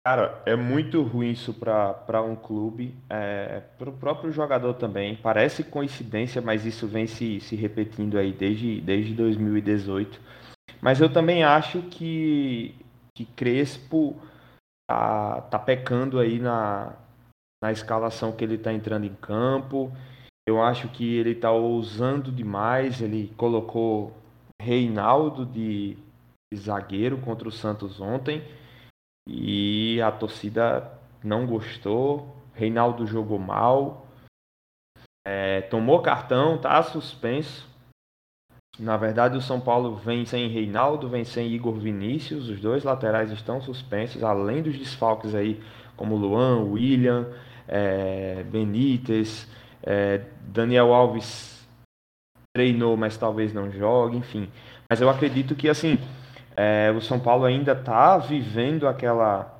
[0.06, 5.16] Cara, é muito ruim isso para um clube, é, para o próprio jogador também.
[5.16, 10.20] Parece coincidência, mas isso vem se, se repetindo aí desde, desde 2018.
[10.80, 12.74] Mas eu também acho que,
[13.14, 14.16] que Crespo
[14.88, 16.96] tá, tá pecando aí na,
[17.62, 19.92] na escalação que ele está entrando em campo.
[20.48, 23.00] Eu acho que ele está ousando demais.
[23.00, 24.12] Ele colocou
[24.60, 25.96] Reinaldo de,
[26.54, 28.42] zagueiro contra o Santos ontem
[29.28, 30.90] e a torcida
[31.22, 32.34] não gostou.
[32.54, 34.06] Reinaldo jogou mal,
[35.24, 37.68] é, tomou cartão, tá suspenso.
[38.78, 43.30] Na verdade, o São Paulo vem sem Reinaldo, vem sem Igor Vinícius, os dois laterais
[43.30, 45.60] estão suspensos, além dos desfalques aí,
[45.96, 47.28] como Luan, William,
[47.68, 49.46] é, Benítez,
[49.82, 51.66] é, Daniel Alves
[52.56, 54.50] treinou, mas talvez não jogue, enfim.
[54.90, 55.98] Mas eu acredito que assim
[56.56, 59.54] é, o São Paulo ainda está vivendo aquela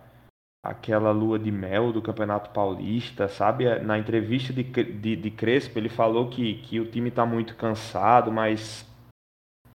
[0.64, 3.78] aquela lua de mel do Campeonato Paulista, sabe?
[3.80, 8.32] Na entrevista de, de, de Crespo, ele falou que, que o time está muito cansado,
[8.32, 8.84] mas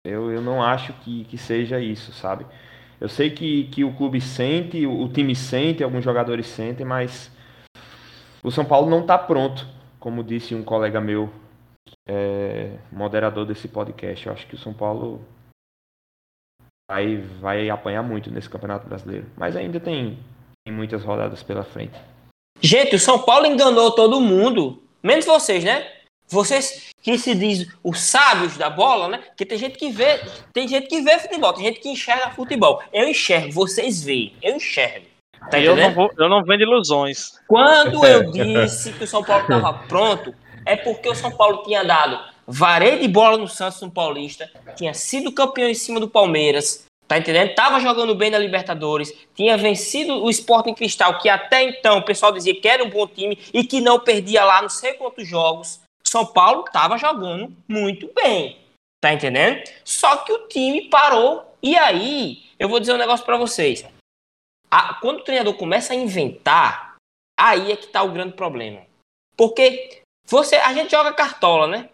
[0.04, 2.46] eu, eu não acho que, que seja isso, sabe?
[2.98, 7.30] Eu sei que, que o clube sente, o time sente, alguns jogadores sentem, mas
[8.42, 9.66] o São Paulo não está pronto,
[9.98, 11.30] como disse um colega meu,
[12.08, 14.26] é, moderador desse podcast.
[14.26, 15.24] Eu acho que o São Paulo
[16.90, 19.26] vai, vai apanhar muito nesse Campeonato Brasileiro.
[19.36, 20.18] Mas ainda tem,
[20.64, 21.98] tem muitas rodadas pela frente.
[22.60, 25.86] Gente, o São Paulo enganou todo mundo, menos vocês, né?
[26.28, 29.18] Vocês que se diz os sábios da bola, né?
[29.18, 30.20] Porque tem gente que vê,
[30.52, 32.82] tem gente que vê futebol, tem gente que enxerga futebol.
[32.92, 35.09] Eu enxergo, vocês veem, eu enxergo.
[35.48, 37.38] Tá eu, não vou, eu não vendo ilusões.
[37.46, 40.34] Quando eu disse que o São Paulo estava pronto,
[40.66, 44.92] é porque o São Paulo tinha dado vareio de bola no Santos no Paulista, tinha
[44.92, 47.54] sido campeão em cima do Palmeiras, tá entendendo?
[47.54, 52.32] Tava jogando bem na Libertadores, tinha vencido o Sporting Cristal, que até então o pessoal
[52.32, 55.80] dizia que era um bom time e que não perdia lá não sei quantos jogos.
[56.04, 58.58] São Paulo estava jogando muito bem,
[59.00, 59.62] tá entendendo?
[59.84, 61.46] Só que o time parou.
[61.62, 63.84] E aí, eu vou dizer um negócio para vocês.
[64.70, 66.96] A, quando o treinador começa a inventar,
[67.38, 68.82] aí é que tá o grande problema.
[69.36, 71.88] Porque você, a gente joga cartola, né?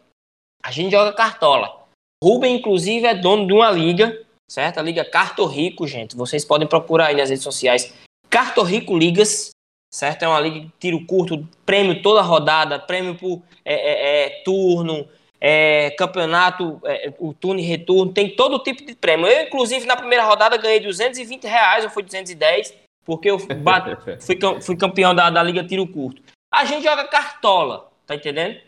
[0.62, 1.86] A gente joga cartola.
[2.22, 4.78] Rubem, inclusive, é dono de uma liga, certo?
[4.78, 6.16] A liga Carto Rico, gente.
[6.16, 7.94] Vocês podem procurar aí nas redes sociais.
[8.28, 9.50] Carto Rico Ligas,
[9.92, 10.24] certo?
[10.24, 15.08] É uma liga de tiro curto, prêmio toda rodada, prêmio por é, é, é, turno,
[15.40, 19.26] é, campeonato, é, o turno e retorno, tem todo tipo de prêmio.
[19.26, 24.38] Eu, inclusive, na primeira rodada ganhei 220 reais, ou foi 210, porque eu bate, fui,
[24.60, 26.22] fui campeão da, da liga tiro curto.
[26.52, 28.60] A gente joga cartola, tá entendendo?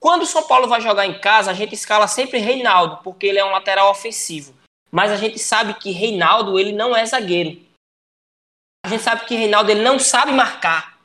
[0.00, 3.38] Quando o São Paulo vai jogar em casa, a gente escala sempre Reinaldo, porque ele
[3.38, 4.54] é um lateral ofensivo.
[4.90, 7.60] Mas a gente sabe que Reinaldo, ele não é zagueiro.
[8.84, 10.98] A gente sabe que Reinaldo ele não sabe marcar.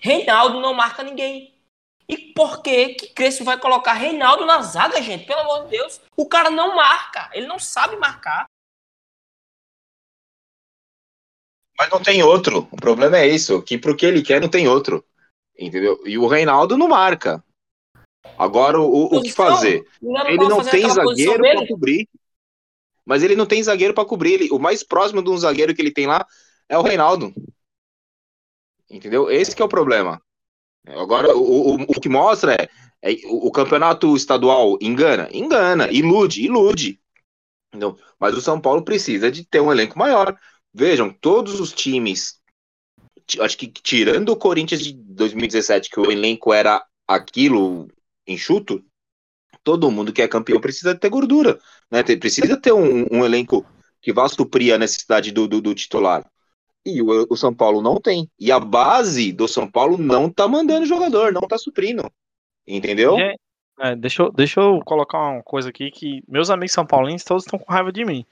[0.00, 1.52] Reinaldo não marca ninguém.
[2.08, 5.26] E por que que Crespo vai colocar Reinaldo na zaga, gente?
[5.26, 6.00] Pelo amor de Deus.
[6.16, 7.28] O cara não marca.
[7.32, 8.46] Ele não sabe marcar.
[11.78, 12.68] Mas não tem outro.
[12.70, 13.60] O problema é isso.
[13.62, 15.04] Que pro que ele quer não tem outro.
[15.58, 16.00] Entendeu?
[16.06, 17.42] E o Reinaldo não marca.
[18.38, 19.84] Agora, o, o que fazer?
[20.02, 22.08] Ele não tem zagueiro para cobrir.
[23.04, 24.34] Mas ele não tem zagueiro para cobrir.
[24.34, 26.26] Ele, o mais próximo de um zagueiro que ele tem lá
[26.68, 27.32] é o Reinaldo.
[28.88, 29.30] Entendeu?
[29.30, 30.20] Esse que é o problema.
[30.86, 32.68] Agora, o, o, o que mostra é,
[33.02, 35.28] é o, campeonato estadual engana?
[35.32, 37.00] Engana, ilude, ilude.
[37.74, 40.38] Não, mas o São Paulo precisa de ter um elenco maior.
[40.72, 42.40] Vejam, todos os times,
[43.40, 47.88] acho que tirando o Corinthians de 2017, que o elenco era aquilo
[48.26, 48.84] enxuto,
[49.64, 51.58] todo mundo que é campeão precisa ter gordura,
[51.90, 52.02] né?
[52.02, 53.66] Precisa ter um, um elenco
[54.00, 56.24] que vá suprir a necessidade do, do, do titular.
[56.86, 58.30] E o, o, São Paulo não tem.
[58.38, 62.08] E a base do São Paulo não tá mandando jogador, não tá suprindo.
[62.64, 63.18] Entendeu?
[63.18, 63.34] É,
[63.80, 67.44] é, deixa, eu, deixa eu colocar uma coisa aqui que meus amigos são paulinos todos
[67.44, 68.24] estão com raiva de mim.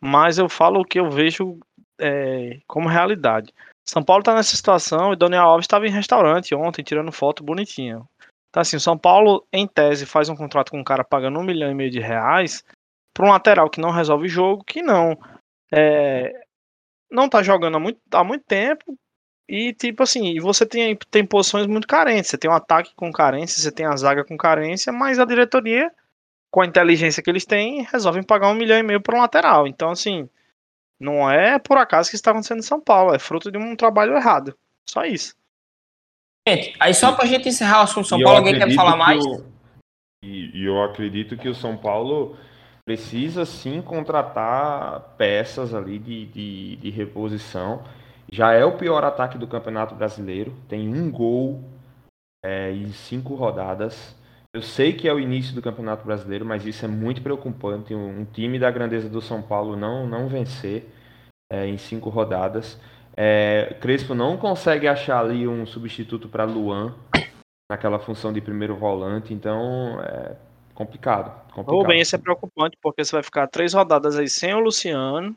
[0.00, 1.58] Mas eu falo o que eu vejo
[2.00, 3.52] é, como realidade.
[3.84, 8.02] São Paulo tá nessa situação e Daniel Alves estava em restaurante ontem tirando foto bonitinha.
[8.50, 11.70] Então assim, São Paulo, em tese, faz um contrato com um cara pagando um milhão
[11.70, 12.64] e meio de reais
[13.12, 15.18] para um lateral que não resolve jogo, que não
[15.72, 16.45] é,
[17.10, 18.98] não tá jogando há muito, há muito tempo.
[19.48, 22.30] E, tipo assim, você tem, tem posições muito carentes.
[22.30, 25.90] Você tem um ataque com carência, você tem a zaga com carência, mas a diretoria,
[26.50, 29.66] com a inteligência que eles têm, resolvem pagar um milhão e meio por um lateral.
[29.66, 30.28] Então, assim,
[30.98, 34.16] não é por acaso que está acontecendo em São Paulo, é fruto de um trabalho
[34.16, 34.56] errado.
[34.88, 35.36] Só isso.
[36.48, 39.22] Gente, aí só pra gente encerrar o assunto São Paulo, alguém quer falar mais?
[40.22, 42.36] E eu acredito que o São Paulo
[42.86, 47.82] precisa sim contratar peças ali de, de, de, reposição.
[48.30, 51.64] Já é o pior ataque do Campeonato Brasileiro, tem um gol
[52.44, 54.14] é, em cinco rodadas.
[54.54, 57.92] Eu sei que é o início do Campeonato Brasileiro, mas isso é muito preocupante.
[57.92, 60.88] Um, um time da grandeza do São Paulo não, não vencer
[61.50, 62.80] é, em cinco rodadas.
[63.16, 66.94] É, Crespo não consegue achar ali um substituto para Luan
[67.70, 70.36] naquela função de primeiro volante, então é,
[70.76, 71.30] Complicado.
[71.46, 71.74] complicado.
[71.74, 75.34] Ou bem, isso é preocupante, porque você vai ficar três rodadas aí sem o Luciano,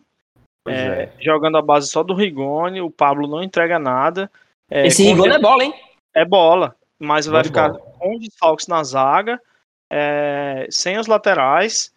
[0.67, 1.13] é, é.
[1.21, 4.29] jogando a base só do Rigoni, o Pablo não entrega nada.
[4.69, 5.73] É, Esse Rigoni é bola, hein?
[6.13, 7.79] É bola, mas vai ficar bola.
[7.97, 9.41] com desfalques na zaga,
[9.89, 11.93] é, sem os laterais,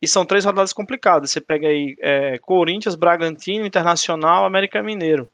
[0.00, 1.32] e são três rodadas complicadas.
[1.32, 5.28] Você pega aí é, Corinthians, Bragantino, Internacional, América Mineiro.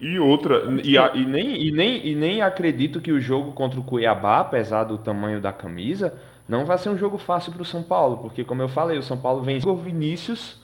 [0.00, 3.78] E outra, e, a, e, nem, e, nem, e nem acredito que o jogo contra
[3.78, 6.12] o Cuiabá, apesar do tamanho da camisa,
[6.48, 9.02] não vai ser um jogo fácil para o São Paulo, porque como eu falei, o
[9.02, 10.60] São Paulo vem sem Vinícius,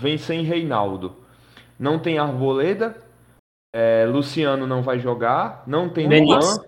[0.00, 1.16] vem sem Reinaldo.
[1.78, 2.96] Não tem Arboleda,
[3.74, 6.60] é, Luciano não vai jogar, não tem Luan,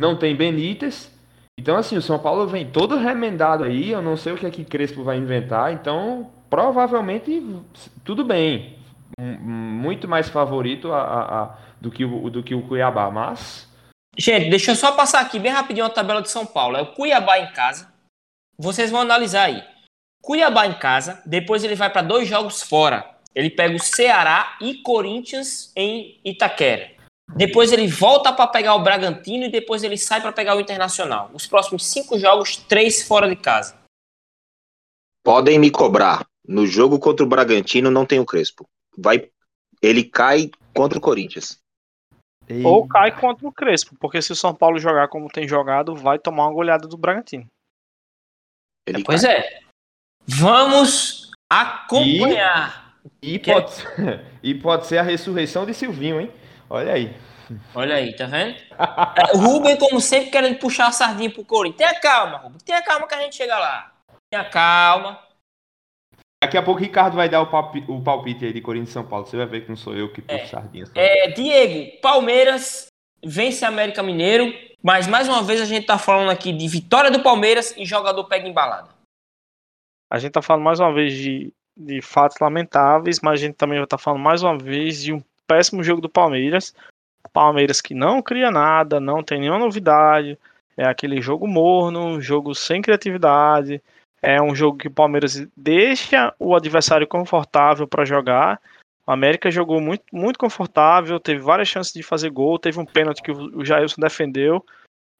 [0.00, 1.12] não tem Benítez.
[1.58, 4.50] Então, assim, o São Paulo vem todo remendado aí, eu não sei o que é
[4.50, 7.42] que Crespo vai inventar, então provavelmente
[8.04, 8.76] tudo bem.
[9.18, 13.65] Muito mais favorito a, a, a, do, que o, do que o Cuiabá, mas
[14.18, 16.76] Gente, deixa eu só passar aqui bem rapidinho a tabela de São Paulo.
[16.76, 17.92] É o Cuiabá em casa.
[18.58, 19.62] Vocês vão analisar aí.
[20.22, 23.16] Cuiabá em casa, depois ele vai para dois jogos fora.
[23.34, 26.96] Ele pega o Ceará e Corinthians em Itaquera.
[27.36, 31.30] Depois ele volta para pegar o Bragantino e depois ele sai para pegar o Internacional.
[31.34, 33.76] Os próximos cinco jogos, três fora de casa.
[35.22, 36.26] Podem me cobrar.
[36.48, 38.66] No jogo contra o Bragantino não tem o Crespo.
[38.96, 39.28] Vai,
[39.82, 41.58] ele cai contra o Corinthians.
[42.48, 42.64] E...
[42.64, 46.18] Ou cai contra o Crespo, porque se o São Paulo jogar como tem jogado, vai
[46.18, 47.46] tomar uma goleada do Bragantino.
[48.86, 49.36] Ele pois cai.
[49.36, 49.60] é.
[50.26, 52.94] Vamos acompanhar.
[53.22, 53.72] E, e, pode,
[54.42, 56.32] e pode ser a ressurreição de Silvinho, hein?
[56.68, 57.16] Olha aí.
[57.74, 58.56] Olha aí, tá vendo?
[58.56, 61.90] É, o Rubem, como sempre, querendo puxar a sardinha pro Corinthians.
[61.90, 62.58] Tenha calma, Rubem.
[62.64, 63.92] Tenha calma que a gente chega lá.
[64.30, 65.25] Tenha calma.
[66.42, 68.92] Daqui a pouco o Ricardo vai dar o palpite, o palpite aí de Corinthians e
[68.92, 69.26] São Paulo.
[69.26, 70.84] Você vai ver que não sou eu que puxo é, sardinha.
[70.94, 72.86] É, Diego, Palmeiras
[73.24, 77.22] vence América Mineiro, mas mais uma vez a gente tá falando aqui de vitória do
[77.22, 78.90] Palmeiras e jogador pega embalada.
[80.10, 83.84] A gente tá falando mais uma vez de, de fatos lamentáveis, mas a gente também
[83.86, 86.74] tá falando mais uma vez de um péssimo jogo do Palmeiras.
[87.32, 90.38] Palmeiras que não cria nada, não tem nenhuma novidade.
[90.76, 93.82] É aquele jogo morno, jogo sem criatividade.
[94.26, 98.60] É um jogo que o Palmeiras deixa o adversário confortável para jogar.
[99.06, 103.22] O América jogou muito, muito confortável, teve várias chances de fazer gol, teve um pênalti
[103.22, 104.66] que o Jailson defendeu.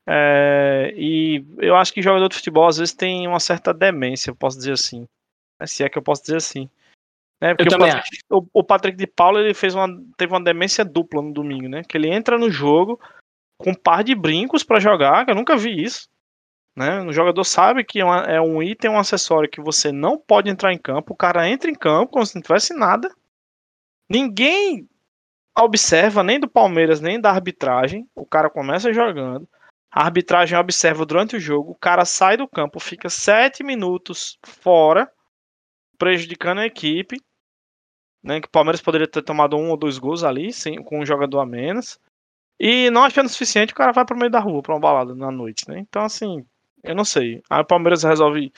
[0.08, 4.34] É, e eu acho que jogador de futebol às vezes tem uma certa demência, eu
[4.34, 5.06] posso dizer assim.
[5.64, 6.68] Se é que eu posso dizer assim.
[7.40, 9.86] É, porque o Patrick, o, o Patrick, de Paulo ele fez uma,
[10.16, 11.82] teve uma demência dupla no domingo, né?
[11.88, 13.00] Que ele entra no jogo
[13.56, 16.08] com um par de brincos para jogar, que eu nunca vi isso.
[16.76, 17.00] Né?
[17.00, 20.74] O jogador sabe que é, é um item, um acessório que você não pode entrar
[20.74, 21.14] em campo.
[21.14, 23.10] O cara entra em campo como se não tivesse nada.
[24.08, 24.86] Ninguém
[25.58, 28.06] observa, nem do Palmeiras, nem da arbitragem.
[28.14, 29.48] O cara começa jogando.
[29.90, 31.72] A arbitragem observa durante o jogo.
[31.72, 35.10] O cara sai do campo, fica sete minutos fora,
[35.96, 37.16] prejudicando a equipe.
[38.22, 41.06] Né, que o Palmeiras poderia ter tomado um ou dois gols ali, sem, com um
[41.06, 41.98] jogador a menos.
[42.58, 45.30] E não achando suficiente, o cara vai pro meio da rua, pra uma balada na
[45.30, 45.78] noite, né?
[45.78, 46.44] Então, assim,
[46.82, 47.42] eu não sei.
[47.50, 48.52] Aí o Palmeiras resolve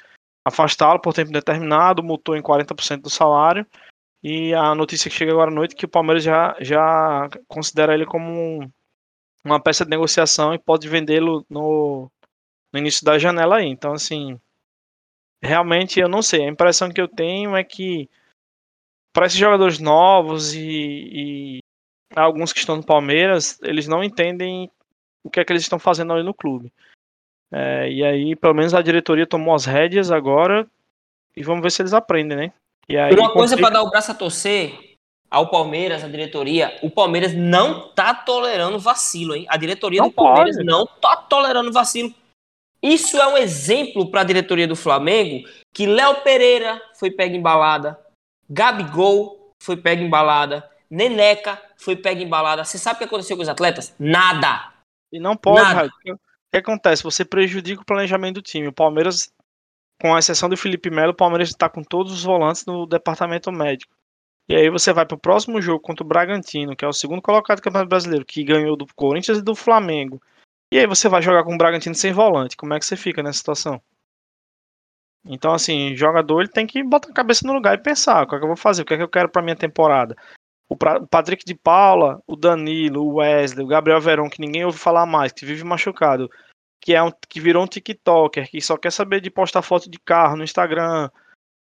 [0.45, 3.67] afastá-lo por tempo determinado, multou em 40% do salário.
[4.23, 7.95] E a notícia que chega agora à noite é que o Palmeiras já, já considera
[7.95, 8.71] ele como um,
[9.45, 12.11] uma peça de negociação e pode vendê-lo no,
[12.73, 13.67] no início da janela aí.
[13.67, 14.41] Então, assim,
[15.43, 16.45] realmente eu não sei.
[16.45, 18.09] A impressão que eu tenho é que
[19.13, 21.59] para esses jogadores novos e, e,
[22.15, 24.71] alguns que estão no Palmeiras, eles não entendem
[25.25, 26.73] o que é que eles estão fazendo ali no clube.
[27.53, 30.67] É, e aí, pelo menos a diretoria tomou as rédeas agora
[31.35, 32.53] e vamos ver se eles aprendem, né?
[32.89, 34.97] E aí, Uma coisa para dar o braço a torcer
[35.31, 39.47] ao Palmeiras, a diretoria, o Palmeiras não tá tolerando vacilo, hein?
[39.49, 40.67] A diretoria não do Palmeiras pode.
[40.67, 42.13] não tá tolerando vacilo.
[42.83, 47.43] Isso é um exemplo para a diretoria do Flamengo que Léo Pereira foi pego em
[47.43, 47.99] balada,
[48.49, 52.65] Gabigol foi pego em balada, Neneca foi pego em balada.
[52.65, 53.95] Você sabe o que aconteceu com os atletas?
[53.99, 54.73] Nada.
[55.13, 55.91] E não pode, Nada.
[56.51, 57.03] Que acontece?
[57.03, 58.69] Você prejudica o planejamento do time.
[58.69, 59.33] O Palmeiras,
[60.01, 63.53] com a exceção do Felipe Melo, o Palmeiras está com todos os volantes no departamento
[63.53, 63.95] médico.
[64.49, 67.21] E aí você vai para o próximo jogo contra o Bragantino, que é o segundo
[67.21, 70.23] colocado do Campeonato Brasileiro, que ganhou do Corinthians e do Flamengo.
[70.73, 72.57] E aí você vai jogar com o Bragantino sem volante.
[72.57, 73.83] Como é que você fica nessa situação?
[75.25, 78.35] Então, assim, jogador ele tem que botar a cabeça no lugar e pensar: o que
[78.35, 78.83] é que eu vou fazer?
[78.83, 80.17] O que é que eu quero para minha temporada?
[80.69, 85.07] O Patrick de Paula, o Danilo, o Wesley, o Gabriel Verón, que ninguém ouve falar
[85.07, 86.31] mais, que vive machucado,
[86.81, 89.99] que é um que virou um TikToker, que só quer saber de postar foto de
[89.99, 91.09] carro no Instagram,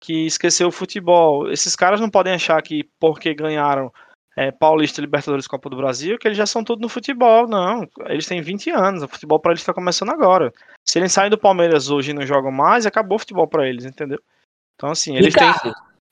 [0.01, 1.51] que esqueceu o futebol.
[1.51, 3.93] Esses caras não podem achar que porque ganharam
[4.37, 7.47] é, Paulista, Libertadores, Copa do Brasil, que eles já são tudo no futebol.
[7.47, 10.53] Não, eles têm 20 anos, o futebol para eles está começando agora.
[10.85, 13.85] Se eles saem do Palmeiras hoje e não jogam mais, acabou o futebol para eles,
[13.85, 14.21] entendeu?
[14.75, 15.49] Então, assim, eles têm,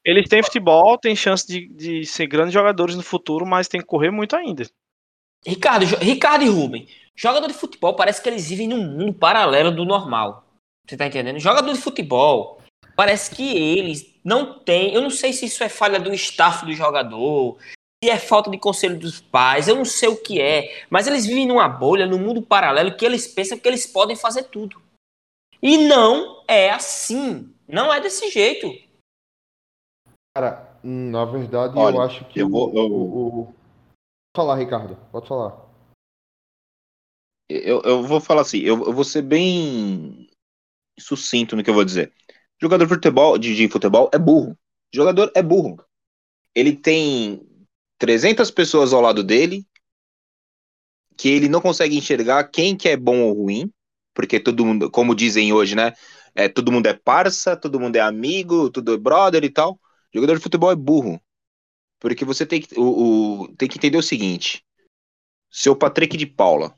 [0.05, 3.87] eles têm futebol, têm chance de, de ser grandes jogadores no futuro, mas tem que
[3.87, 4.69] correr muito ainda.
[5.45, 9.85] Ricardo, Ricardo e Rubem, jogador de futebol parece que eles vivem num mundo paralelo do
[9.85, 10.45] normal.
[10.87, 11.39] Você tá entendendo?
[11.39, 12.61] Jogador de futebol,
[12.97, 14.95] parece que eles não têm.
[14.95, 17.59] Eu não sei se isso é falha do staff do jogador,
[18.03, 21.25] se é falta de conselho dos pais, eu não sei o que é, mas eles
[21.25, 24.83] vivem numa bolha, num mundo paralelo que eles pensam que eles podem fazer tudo.
[25.63, 27.55] E não é assim.
[27.69, 28.69] Não é desse jeito.
[30.35, 32.73] Cara, na verdade, Olha, eu acho que eu vou.
[32.75, 32.91] Eu...
[32.91, 33.45] O, o...
[33.47, 33.57] Pode
[34.35, 34.97] falar, Ricardo.
[35.11, 35.71] Pode falar.
[37.49, 40.29] Eu, eu vou falar assim, eu, eu, vou ser bem
[40.99, 42.13] sucinto no que eu vou dizer.
[42.61, 44.57] Jogador de futebol, de, de futebol é burro.
[44.95, 45.85] Jogador é burro.
[46.55, 47.47] Ele tem
[47.99, 49.67] 300 pessoas ao lado dele,
[51.17, 53.71] que ele não consegue enxergar quem que é bom ou ruim,
[54.15, 55.93] porque todo mundo, como dizem hoje, né?
[56.35, 59.79] É, todo mundo é parça, todo mundo é amigo, tudo é brother e tal.
[60.15, 61.21] Jogador de futebol é burro.
[62.01, 64.65] Porque você tem que, o, o, tem que entender o seguinte:
[65.51, 66.77] seu Patrick de Paula.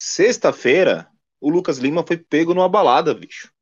[0.00, 1.08] Sexta-feira,
[1.40, 3.52] o Lucas Lima foi pego numa balada, bicho.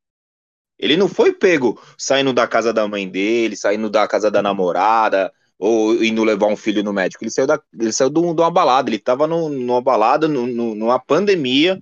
[0.78, 5.32] Ele não foi pego saindo da casa da mãe dele, saindo da casa da namorada,
[5.58, 7.22] ou indo levar um filho no médico.
[7.22, 11.80] Ele saiu, da, ele saiu de, uma balada, ele estava numa balada, numa pandemia,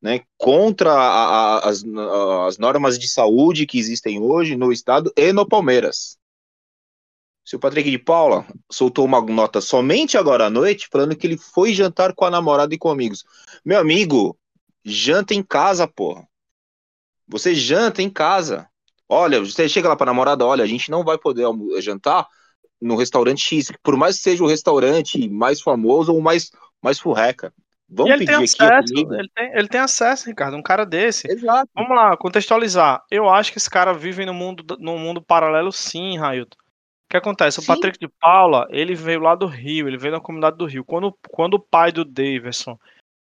[0.00, 1.84] né, contra a, a, as,
[2.48, 6.18] as normas de saúde que existem hoje no estado e no Palmeiras.
[7.52, 11.36] Se o Patrick de Paula soltou uma nota somente agora à noite, falando que ele
[11.36, 13.26] foi jantar com a namorada e com amigos.
[13.62, 14.38] Meu amigo,
[14.82, 16.26] janta em casa, porra.
[17.28, 18.66] Você janta em casa.
[19.06, 21.46] Olha, você chega lá pra namorada, olha, a gente não vai poder
[21.82, 22.26] jantar
[22.80, 26.50] no restaurante X, por mais que seja o restaurante mais famoso ou mais,
[26.80, 27.52] mais furreca.
[27.86, 31.30] Vamos pedir aqui acesso, ele tem, ele tem acesso, Ricardo, um cara desse.
[31.30, 31.68] Exato.
[31.74, 33.04] Vamos lá, contextualizar.
[33.10, 36.61] Eu acho que esse cara vive no mundo, no mundo paralelo, sim, Railton.
[37.12, 37.60] O que acontece?
[37.60, 37.70] Sim.
[37.70, 40.82] O Patrick de Paula, ele veio lá do Rio, ele veio da comunidade do Rio.
[40.82, 42.78] Quando, quando o pai do Davidson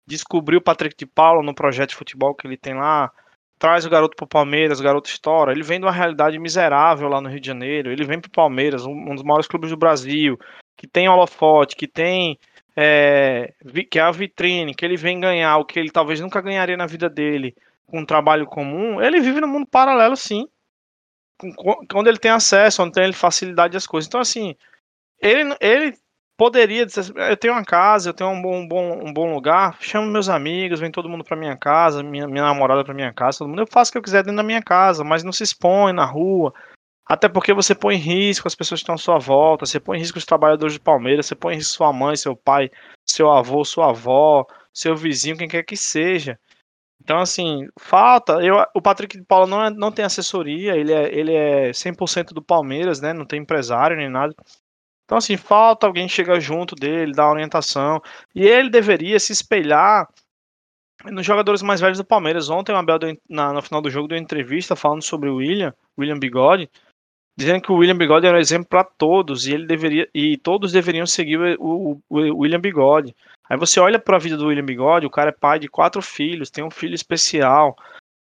[0.07, 3.11] descobriu o Patrick de Paula no projeto de futebol que ele tem lá,
[3.59, 5.51] traz o garoto pro Palmeiras, o garoto estoura.
[5.51, 7.91] Ele vem de uma realidade miserável lá no Rio de Janeiro.
[7.91, 10.35] Ele vem pro Palmeiras, um dos maiores clubes do Brasil,
[10.75, 12.39] que tem holofote, que tem.
[12.75, 13.53] É,
[13.91, 16.87] que é a vitrine, que ele vem ganhar o que ele talvez nunca ganharia na
[16.87, 17.55] vida dele
[17.85, 18.99] com um trabalho comum.
[18.99, 20.47] Ele vive no mundo paralelo, sim.
[21.89, 24.07] Quando ele tem acesso, onde tem facilidade das coisas.
[24.07, 24.55] Então, assim,
[25.21, 25.97] ele, ele
[26.37, 29.77] poderia dizer, eu tenho uma casa, eu tenho um bom, um bom, um bom lugar,
[29.81, 33.39] chamo meus amigos, vem todo mundo para minha casa, minha, minha namorada para minha casa,
[33.39, 35.43] todo mundo, eu faço o que eu quiser dentro da minha casa, mas não se
[35.43, 36.53] expõe na rua,
[37.07, 39.97] até porque você põe em risco as pessoas que estão à sua volta, você põe
[39.97, 42.69] em risco os trabalhadores de Palmeiras, você põe em risco sua mãe, seu pai,
[43.05, 46.39] seu avô, sua avó, seu vizinho, quem quer que seja.
[47.01, 48.43] Então, assim, falta.
[48.43, 52.33] Eu, o Patrick de Paula não, é, não tem assessoria, ele é, ele é 100%
[52.33, 53.13] do Palmeiras, né?
[53.13, 54.33] Não tem empresário nem nada.
[55.05, 58.01] Então, assim, falta alguém chegar junto dele, dar orientação.
[58.33, 60.07] E ele deveria se espelhar
[61.05, 62.49] nos jogadores mais velhos do Palmeiras.
[62.49, 65.73] Ontem o Abel, deu, na, no final do jogo, deu entrevista falando sobre o William,
[65.97, 66.69] William Bigode,
[67.37, 70.71] dizendo que o William Bigode era um exemplo para todos e ele deveria e todos
[70.71, 73.15] deveriam seguir o, o, o William Bigode.
[73.49, 76.01] Aí você olha para a vida do William Bigode, o cara é pai de quatro
[76.01, 77.75] filhos, tem um filho especial.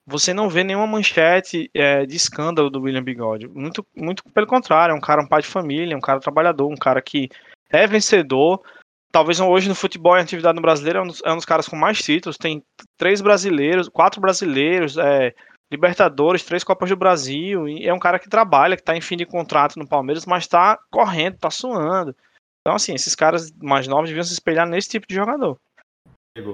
[0.06, 3.48] Você não vê nenhuma manchete é, de escândalo do William Bigode.
[3.48, 6.76] Muito, muito pelo contrário, é um cara um pai de família, um cara trabalhador, um
[6.76, 7.28] cara que
[7.70, 8.62] é vencedor.
[9.10, 11.66] Talvez hoje no futebol e atividade no brasileiro é um, dos, é um dos caras
[11.66, 12.36] com mais títulos.
[12.36, 12.62] Tem
[12.98, 15.34] três brasileiros, quatro brasileiros, é,
[15.70, 17.68] Libertadores, três Copas do Brasil.
[17.68, 20.44] E é um cara que trabalha, que está em fim de contrato no Palmeiras, mas
[20.44, 22.14] está correndo, está suando.
[22.66, 25.56] Então, assim, esses caras mais novos deviam se espelhar nesse tipo de jogador.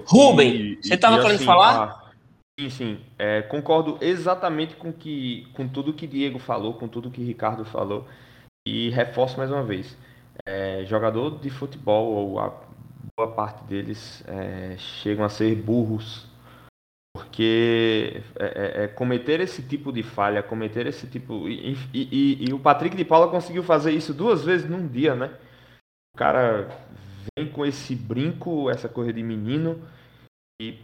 [0.05, 1.85] Rubem, você estava querendo assim, falar?
[1.85, 2.13] Ah,
[2.61, 3.01] sim, sim.
[3.19, 8.07] É, concordo exatamente com, que, com tudo que Diego falou, com tudo que Ricardo falou.
[8.69, 9.97] E reforço mais uma vez.
[10.45, 12.61] É, jogador de futebol, ou a
[13.17, 16.27] boa parte deles, é, chegam a ser burros.
[17.17, 21.49] Porque é, é, é cometer esse tipo de falha, cometer esse tipo.
[21.49, 25.15] E, e, e, e o Patrick de Paula conseguiu fazer isso duas vezes num dia,
[25.15, 25.31] né?
[26.15, 26.69] O cara
[27.37, 29.81] vem com esse brinco, essa coisa de menino
[30.61, 30.79] e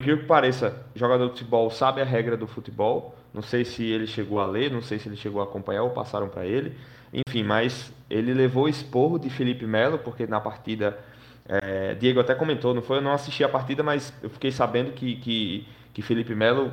[0.00, 3.16] que pareça, jogador de futebol sabe a regra do futebol.
[3.34, 5.90] Não sei se ele chegou a ler, não sei se ele chegou a acompanhar ou
[5.90, 6.76] passaram para ele.
[7.12, 10.98] Enfim, mas ele levou esporro de Felipe Melo, porque na partida.
[11.46, 12.98] É, Diego até comentou, não foi?
[12.98, 16.72] Eu não assisti a partida, mas eu fiquei sabendo que, que, que Felipe Melo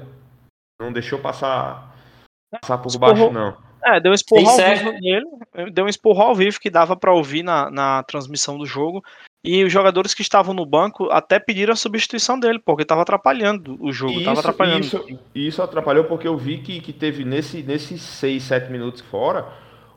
[0.80, 1.96] não deixou passar,
[2.62, 3.58] passar por baixo, não.
[3.86, 5.26] É, deu um esporro ao vivo nele,
[5.72, 9.04] deu um esporro ao vivo que dava para ouvir na, na transmissão do jogo.
[9.44, 13.78] E os jogadores que estavam no banco até pediram a substituição dele, porque estava atrapalhando
[13.80, 14.20] o jogo.
[14.20, 14.86] Isso, atrapalhando.
[14.86, 15.06] Isso,
[15.36, 19.48] isso atrapalhou porque eu vi que, que teve nesse, nesses 6, 7 minutos fora,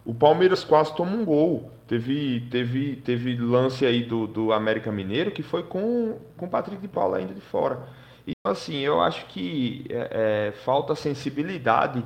[0.05, 1.73] o Palmeiras quase tomou um gol.
[1.87, 6.83] Teve, teve, teve lance aí do, do América Mineiro que foi com, com o Patrick
[6.83, 7.89] de Paula ainda de fora.
[8.27, 12.05] Então, assim, eu acho que é, é, falta sensibilidade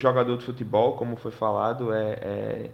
[0.00, 2.70] jogador de futebol, como foi falado, é, é,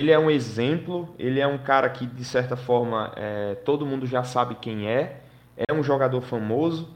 [0.00, 4.06] ele é um exemplo, ele é um cara que, de certa forma, é, todo mundo
[4.06, 5.20] já sabe quem é,
[5.56, 6.88] é um jogador famoso.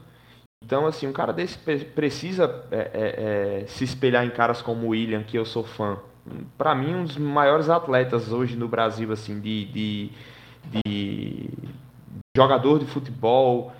[0.63, 4.89] Então, assim, um cara desse precisa é, é, é, se espelhar em caras como o
[4.89, 5.97] William, que eu sou fã.
[6.57, 10.11] Para mim, um dos maiores atletas hoje no Brasil, assim, de, de,
[10.83, 11.49] de
[12.35, 13.71] jogador de futebol,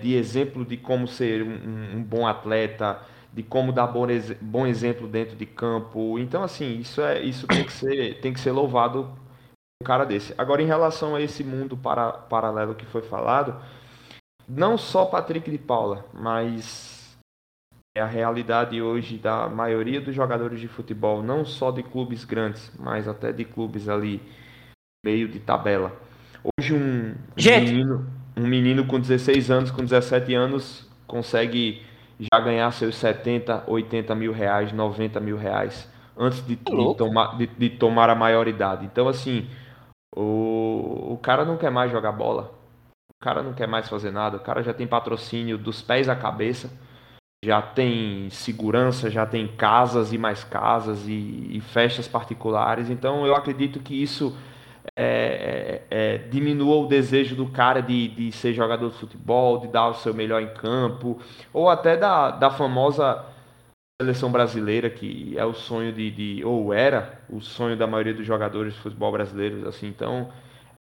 [0.00, 3.00] de exemplo de como ser um, um bom atleta,
[3.34, 4.06] de como dar bom,
[4.40, 6.18] bom exemplo dentro de campo.
[6.20, 9.10] Então, assim, isso é isso tem que ser, tem que ser louvado
[9.82, 10.32] um cara desse.
[10.38, 13.60] Agora, em relação a esse mundo para, paralelo que foi falado,
[14.48, 17.18] não só Patrick de Paula, mas
[17.96, 22.72] é a realidade hoje da maioria dos jogadores de futebol, não só de clubes grandes,
[22.78, 24.22] mas até de clubes ali
[25.04, 25.92] meio de tabela.
[26.56, 28.06] Hoje um, um menino,
[28.36, 31.82] um menino com 16 anos, com 17 anos, consegue
[32.18, 37.46] já ganhar seus 70, 80 mil reais, 90 mil reais antes de, de tomar, de,
[37.46, 38.84] de, tomar a maioridade.
[38.84, 39.48] Então, assim,
[40.14, 42.54] o, o cara não quer mais jogar bola,
[43.10, 46.14] o cara não quer mais fazer nada, o cara já tem patrocínio dos pés à
[46.14, 46.70] cabeça,
[47.44, 52.88] já tem segurança, já tem casas e mais casas e, e festas particulares.
[52.88, 54.36] Então, eu acredito que isso
[54.96, 59.68] é, é, é, diminua o desejo do cara de, de ser jogador de futebol, de
[59.68, 61.18] dar o seu melhor em campo,
[61.52, 63.24] ou até da, da famosa
[64.00, 68.26] seleção brasileira, que é o sonho de, de, ou era o sonho da maioria dos
[68.26, 69.64] jogadores de futebol brasileiros.
[69.66, 70.30] Assim, então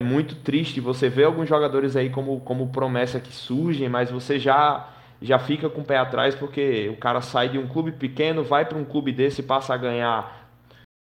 [0.01, 4.39] é muito triste você ver alguns jogadores aí como, como promessa que surgem, mas você
[4.39, 4.93] já
[5.23, 8.67] já fica com o pé atrás porque o cara sai de um clube pequeno, vai
[8.67, 10.46] para um clube desse passa a ganhar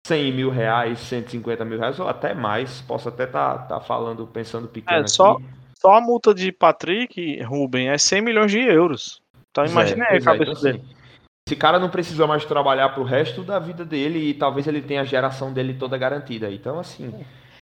[0.06, 2.80] 100 mil reais, 150 mil reais, ou até mais.
[2.82, 5.04] Posso até estar tá, tá falando, pensando pequeno.
[5.04, 5.44] É, só, aqui.
[5.80, 9.22] só a multa de Patrick, Ruben, é 100 milhões de euros.
[9.50, 10.78] Então imagina é, aí a cabeça é, então, dele.
[10.78, 11.02] Assim,
[11.46, 15.02] esse cara não precisa mais trabalhar pro resto da vida dele e talvez ele tenha
[15.02, 16.50] a geração dele toda garantida.
[16.50, 17.12] Então, assim,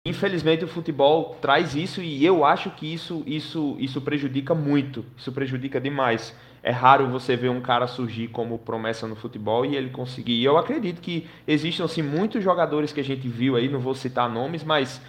[0.07, 5.05] infelizmente o futebol traz isso e eu acho que isso, isso, isso prejudica muito.
[5.17, 9.77] Isso prejudica demais é raro você ver um cara surgir como promessa no futebol e
[9.77, 10.35] ele conseguir.
[10.35, 13.95] E eu acredito que existam assim, muitos jogadores que a gente viu aí, não vou
[13.95, 15.01] citar nomes, mas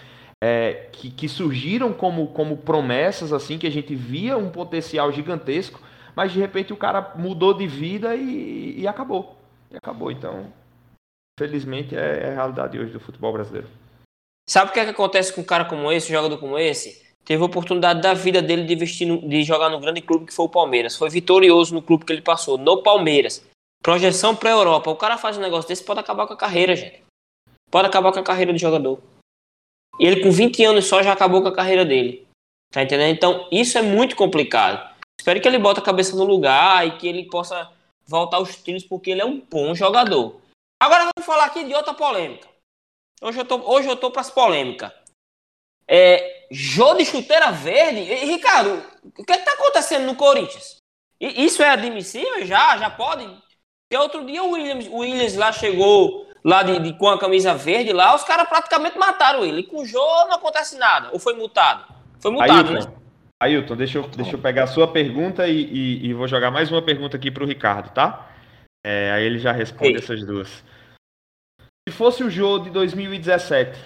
[0.44, 5.82] é, que, que, surgiram como, como promessas, assim, que a gente via um potencial gigantesco,
[6.16, 9.38] mas de repente o cara mudou de vida e, e acabou.
[9.72, 10.12] E acabou.
[10.12, 10.54] Então,
[11.38, 13.68] felizmente é, é a realidade hoje do futebol brasileiro.
[14.48, 17.09] Sabe o que, é que acontece com um cara como esse, um jogador como esse?
[17.30, 20.34] Teve a oportunidade da vida dele de, vestir no, de jogar no grande clube que
[20.34, 20.96] foi o Palmeiras.
[20.96, 23.46] Foi vitorioso no clube que ele passou, no Palmeiras.
[23.84, 24.90] Projeção para a Europa.
[24.90, 27.04] O cara faz um negócio desse pode acabar com a carreira, gente.
[27.70, 29.00] pode acabar com a carreira do jogador.
[30.00, 32.28] E ele com 20 anos só já acabou com a carreira dele.
[32.74, 33.16] Tá entendendo?
[33.16, 34.90] Então, isso é muito complicado.
[35.20, 37.72] Espero que ele bote a cabeça no lugar e que ele possa
[38.08, 40.42] voltar aos trilhos, porque ele é um bom jogador.
[40.82, 42.48] Agora vamos falar aqui de outra polêmica.
[43.22, 44.92] Hoje eu tô, hoje eu tô pras polêmicas.
[45.90, 48.00] É, Jô de chuteira verde.
[48.00, 48.84] E, Ricardo,
[49.18, 50.78] o que está acontecendo no Corinthians?
[51.20, 52.46] E, isso é admissível?
[52.46, 52.78] Já?
[52.78, 53.26] Já pode?
[53.26, 57.56] Porque outro dia o Williams, o Williams lá chegou lá de, de, com a camisa
[57.56, 59.62] verde lá, os caras praticamente mataram ele.
[59.62, 61.10] E com o Jô não acontece nada.
[61.12, 61.92] Ou foi multado?
[62.20, 62.96] Foi multado, Ailton, né?
[63.42, 66.72] Ailton, deixa eu, deixa eu pegar a sua pergunta e, e, e vou jogar mais
[66.72, 68.30] uma pergunta aqui para o Ricardo, tá?
[68.86, 69.98] É, aí ele já responde Ei.
[69.98, 70.64] essas duas.
[71.88, 73.80] Se fosse o Jô de 2017,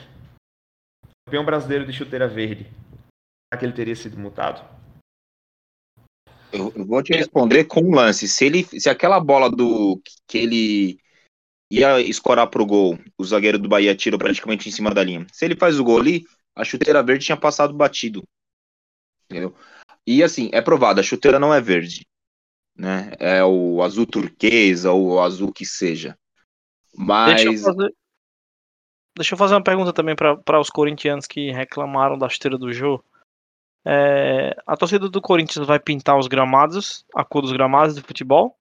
[1.33, 4.63] campeão brasileiro de chuteira verde, será que ele teria sido multado?
[6.51, 8.27] Eu, eu vou te responder com um lance.
[8.27, 10.99] Se ele, se aquela bola do que ele
[11.71, 15.25] ia escorar pro gol, o zagueiro do Bahia tirou praticamente em cima da linha.
[15.33, 16.23] Se ele faz o gol ali,
[16.55, 18.21] a chuteira verde tinha passado batido.
[19.25, 19.55] Entendeu?
[20.05, 22.05] E assim, é provado, a chuteira não é verde.
[22.75, 23.11] Né?
[23.17, 26.15] É o azul turquesa ou o azul que seja.
[26.95, 27.41] Mas.
[27.41, 27.91] Deixa eu fazer,
[29.15, 33.03] deixa eu fazer uma pergunta também para os corintianos que reclamaram da chuteira do Jô.
[33.85, 38.57] É, a torcida do Corinthians vai pintar os gramados, a cor dos gramados do futebol?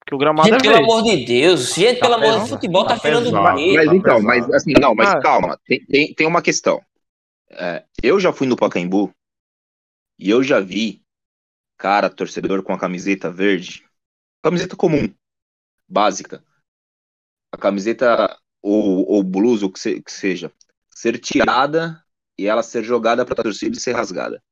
[0.00, 2.84] Porque o gramado gente, é pelo amor de Deus, gente, tá pelo amor de futebol
[2.84, 5.20] tá, tá tirando o Mas tá então, mas assim, não, mas ah.
[5.20, 6.80] calma, tem, tem, tem uma questão.
[7.50, 9.12] É, eu já fui no Pacaembu
[10.18, 11.02] e eu já vi
[11.78, 13.88] cara, torcedor com a camiseta verde,
[14.42, 15.14] camiseta comum,
[15.88, 16.44] básica,
[17.52, 20.52] a camiseta ou, ou blusa, ou que, se, que seja,
[20.90, 22.02] ser tirada
[22.38, 24.42] e ela ser jogada para a torcida e ser rasgada.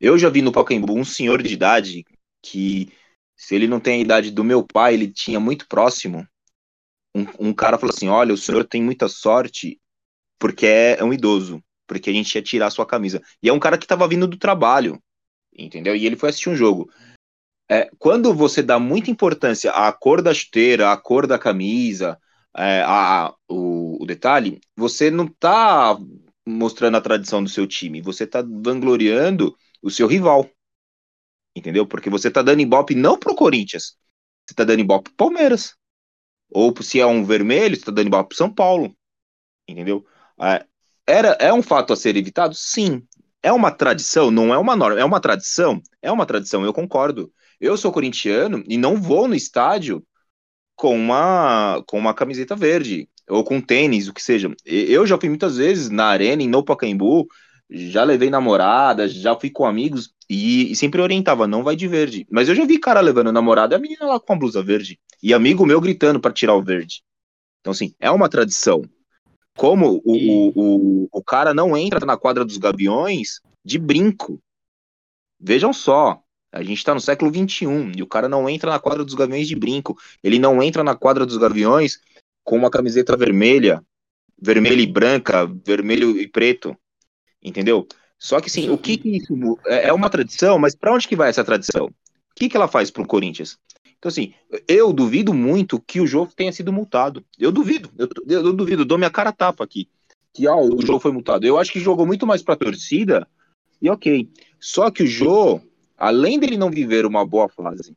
[0.00, 2.04] Eu já vi no Pacaembu um senhor de idade
[2.42, 2.92] que,
[3.36, 6.26] se ele não tem a idade do meu pai, ele tinha muito próximo.
[7.14, 9.80] Um, um cara falou assim: Olha, o senhor tem muita sorte
[10.38, 13.22] porque é, é um idoso, porque a gente ia tirar a sua camisa.
[13.42, 15.00] E é um cara que estava vindo do trabalho,
[15.56, 15.96] entendeu?
[15.96, 16.90] E ele foi assistir um jogo.
[17.70, 22.18] É, quando você dá muita importância à cor da chuteira, à cor da camisa,
[22.56, 25.98] é, a, o, o, detalhe, você não está
[26.46, 30.48] mostrando a tradição do seu time, você está vangloriando o seu rival.
[31.56, 31.86] Entendeu?
[31.86, 33.96] Porque você está dando ibope não pro Corinthians,
[34.44, 35.74] você está dando ibope pro Palmeiras.
[36.50, 38.94] Ou se é um vermelho, você está dando ibope pro São Paulo.
[39.68, 40.06] Entendeu?
[40.40, 40.64] É,
[41.06, 42.54] era, é um fato a ser evitado?
[42.54, 43.06] Sim.
[43.42, 44.30] É uma tradição?
[44.30, 44.98] Não é uma norma.
[44.98, 45.82] É uma tradição?
[46.00, 47.32] É uma tradição, eu concordo.
[47.60, 50.04] Eu sou corintiano e não vou no estádio
[50.76, 54.50] com uma, com uma camiseta verde, ou com tênis, o que seja.
[54.64, 57.26] Eu já fui muitas vezes na arena, em no Pacaembu,
[57.70, 62.26] já levei namorada, já fui com amigos, e, e, sempre orientava, não vai de verde.
[62.30, 64.98] Mas eu já vi cara levando namorada e a menina lá com a blusa verde.
[65.22, 67.02] E amigo meu gritando para tirar o verde.
[67.60, 68.82] Então, assim, é uma tradição.
[69.56, 74.40] Como o, o, o, o cara não entra na quadra dos gaviões de brinco.
[75.38, 76.22] Vejam só,
[76.54, 79.48] a gente está no século XXI e o cara não entra na quadra dos gaviões
[79.48, 79.98] de brinco.
[80.22, 81.98] Ele não entra na quadra dos gaviões
[82.44, 83.84] com uma camiseta vermelha,
[84.40, 86.76] vermelha e branca, vermelho e preto.
[87.42, 87.88] Entendeu?
[88.16, 89.34] Só que sim, o que, que isso
[89.66, 91.86] é, é uma tradição, mas para onde que vai essa tradição?
[91.86, 93.58] O que, que ela faz para o Corinthians?
[93.98, 94.32] Então, assim,
[94.68, 97.24] eu duvido muito que o jogo tenha sido multado.
[97.36, 99.88] Eu duvido, eu, eu duvido, dou minha cara tapa aqui.
[100.32, 101.44] Que ó, o jogo foi multado.
[101.44, 103.26] Eu acho que jogou muito mais para a torcida,
[103.82, 104.28] e ok.
[104.60, 105.62] Só que o jogo
[106.04, 107.96] além dele não viver uma boa fase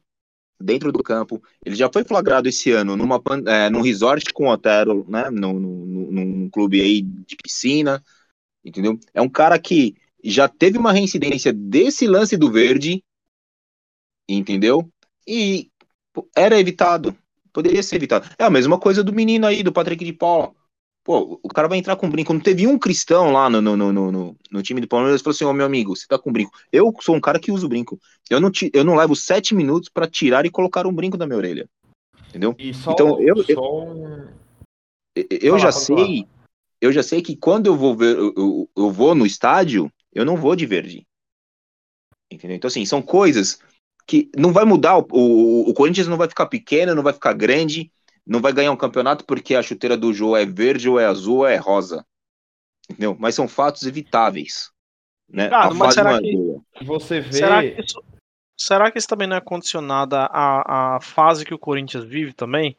[0.59, 5.05] dentro do campo, ele já foi flagrado esse ano numa, é, num resort com Otero,
[5.09, 8.03] né, num, num, num clube aí de piscina,
[8.63, 8.97] entendeu?
[9.13, 13.03] É um cara que já teve uma reincidência desse lance do verde,
[14.27, 14.89] entendeu?
[15.27, 15.69] E
[16.35, 17.15] era evitado,
[17.51, 18.27] poderia ser evitado.
[18.39, 20.53] É a mesma coisa do menino aí, do Patrick de Paula.
[21.07, 22.33] Pô, o cara vai entrar com brinco.
[22.33, 25.33] Não teve um cristão lá no, no, no, no, no time do Palmeiras que falou
[25.33, 26.51] assim: Ô oh, meu amigo, você tá com brinco.
[26.69, 27.97] Eu sou um cara que usa o brinco.
[28.29, 31.37] Eu não, eu não levo sete minutos para tirar e colocar um brinco da minha
[31.37, 31.69] orelha.
[32.27, 32.53] Entendeu?
[32.73, 34.27] Só, então, eu, eu, um...
[35.15, 36.27] eu já sei.
[36.81, 40.25] Eu já sei que quando eu vou ver, eu, eu, eu vou no estádio, eu
[40.25, 41.07] não vou de verde.
[42.29, 42.57] Entendeu?
[42.57, 43.59] Então, assim, são coisas
[44.05, 44.97] que não vai mudar.
[44.97, 47.89] O, o, o Corinthians não vai ficar pequeno, não vai ficar grande
[48.27, 51.37] não vai ganhar um campeonato porque a chuteira do Jô é verde ou é azul
[51.37, 52.05] ou é rosa.
[52.89, 53.15] Entendeu?
[53.17, 54.71] Mas são fatos evitáveis.
[55.29, 55.47] Né?
[55.49, 57.33] Claro, mas será é que você vê.
[57.33, 58.03] Será que, isso,
[58.57, 62.77] será que isso também não é condicionado à, à fase que o Corinthians vive também?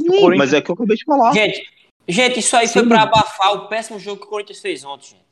[0.00, 0.38] Sim, Corinthians...
[0.38, 1.32] mas é que eu acabei de falar.
[1.32, 1.70] Gente,
[2.08, 2.80] gente isso aí Sim.
[2.80, 5.24] foi pra abafar o péssimo jogo que o Corinthians fez ontem, gente.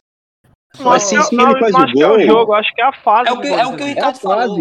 [0.80, 2.02] Mas se, se ele faz o gol.
[2.02, 3.28] É o jogo, acho que é a fase.
[3.28, 4.58] É o que, é o, que o Ricardo é falou.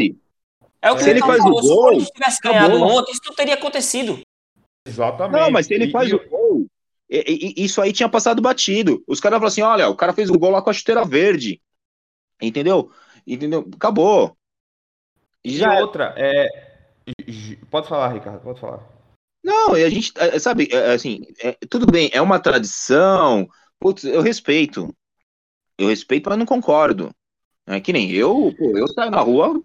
[0.82, 1.60] É o que se ele faz falou.
[1.60, 1.64] o gol.
[1.64, 4.20] Se o Corinthians tivesse ganhado ontem, isso não teria acontecido.
[4.92, 5.40] Exatamente.
[5.40, 6.16] Não, mas se ele faz e...
[6.16, 6.68] o gol,
[7.10, 9.04] E, e, isso aí tinha passado batido.
[9.08, 11.62] Os caras falaram assim: olha, o cara fez o gol lá com a chuteira verde.
[12.42, 12.92] Entendeu?
[13.26, 13.68] Entendeu?
[13.74, 14.36] Acabou.
[15.46, 15.76] Já...
[15.76, 16.48] E outra, é.
[17.70, 18.88] Pode falar, Ricardo, pode falar.
[19.44, 23.48] Não, a gente, é, sabe, é, assim, é, tudo bem, é uma tradição,
[23.80, 24.96] putz, eu respeito.
[25.78, 27.12] Eu respeito, mas não concordo.
[27.66, 29.60] É que nem eu, pô, eu saio na rua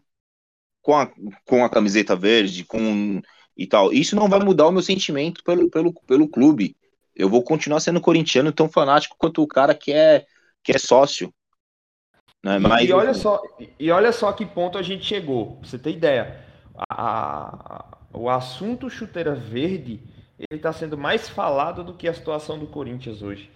[0.81, 1.11] com a,
[1.45, 3.21] com a camiseta verde, com
[3.57, 3.93] e tal.
[3.93, 6.77] Isso não vai mudar o meu sentimento pelo, pelo, pelo clube.
[7.15, 10.27] Eu vou continuar sendo corintiano tão fanático quanto o cara que é,
[10.63, 11.33] que é sócio.
[12.45, 12.59] Né?
[12.59, 13.41] Mas, e, olha só,
[13.79, 16.45] e olha só que ponto a gente chegou, pra você ter ideia.
[16.91, 20.03] A, a, o assunto chuteira verde
[20.39, 23.51] ele está sendo mais falado do que a situação do Corinthians hoje.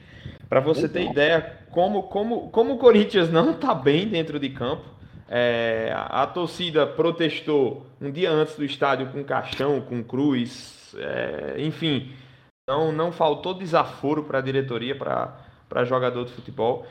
[0.48, 4.84] Para você ter ideia, como, como, como o Corinthians não está bem dentro de campo,
[5.32, 12.12] é, a, torcida protestou um dia antes do estádio com caixão, com cruz, é, enfim,
[12.68, 16.84] não, não faltou desaforo para a diretoria, para jogador de futebol.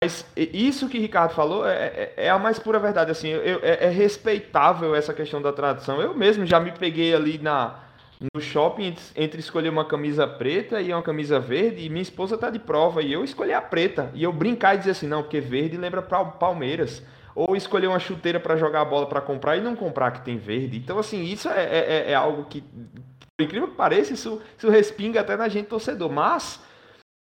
[0.00, 3.10] Mas isso que Ricardo falou é, é, é, a mais pura verdade.
[3.10, 6.00] Assim, eu, é, é, respeitável essa questão da tradição.
[6.00, 7.80] Eu mesmo já me peguei ali na,
[8.34, 12.50] no shopping entre escolher uma camisa preta e uma camisa verde, e minha esposa tá
[12.50, 14.10] de prova, e eu escolhi a preta.
[14.14, 17.02] E eu brincar e dizer assim, não, porque verde lembra Palmeiras.
[17.34, 20.36] Ou escolher uma chuteira para jogar a bola para comprar e não comprar que tem
[20.36, 20.76] verde.
[20.76, 25.20] Então, assim, isso é, é, é algo que, por incrível que pareça, isso, isso respinga
[25.20, 26.10] até na gente torcedor.
[26.10, 26.60] Mas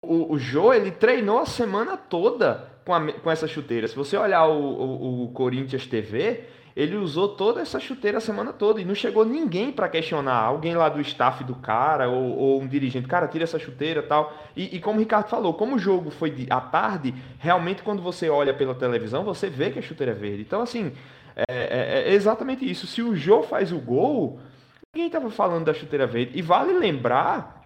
[0.03, 3.87] o, o ele treinou a semana toda com, a, com essa chuteira.
[3.87, 6.43] Se você olhar o, o, o, Corinthians TV,
[6.75, 10.39] ele usou toda essa chuteira a semana toda e não chegou ninguém para questionar.
[10.39, 14.33] Alguém lá do staff do cara ou, ou, um dirigente, cara, tira essa chuteira tal.
[14.55, 18.29] E, e como o Ricardo falou, como o jogo foi à tarde, realmente quando você
[18.29, 20.41] olha pela televisão, você vê que a chuteira é verde.
[20.41, 20.93] Então, assim,
[21.35, 22.87] é, é, é exatamente isso.
[22.87, 24.39] Se o Jô faz o gol,
[24.93, 26.37] ninguém estava falando da chuteira verde.
[26.37, 27.61] E vale lembrar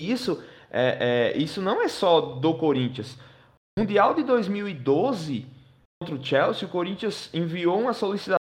[0.00, 0.42] isso
[0.72, 3.18] é, é, isso não é só do Corinthians.
[3.78, 5.46] Mundial de 2012
[6.02, 8.40] contra o Chelsea, o Corinthians enviou uma solicitação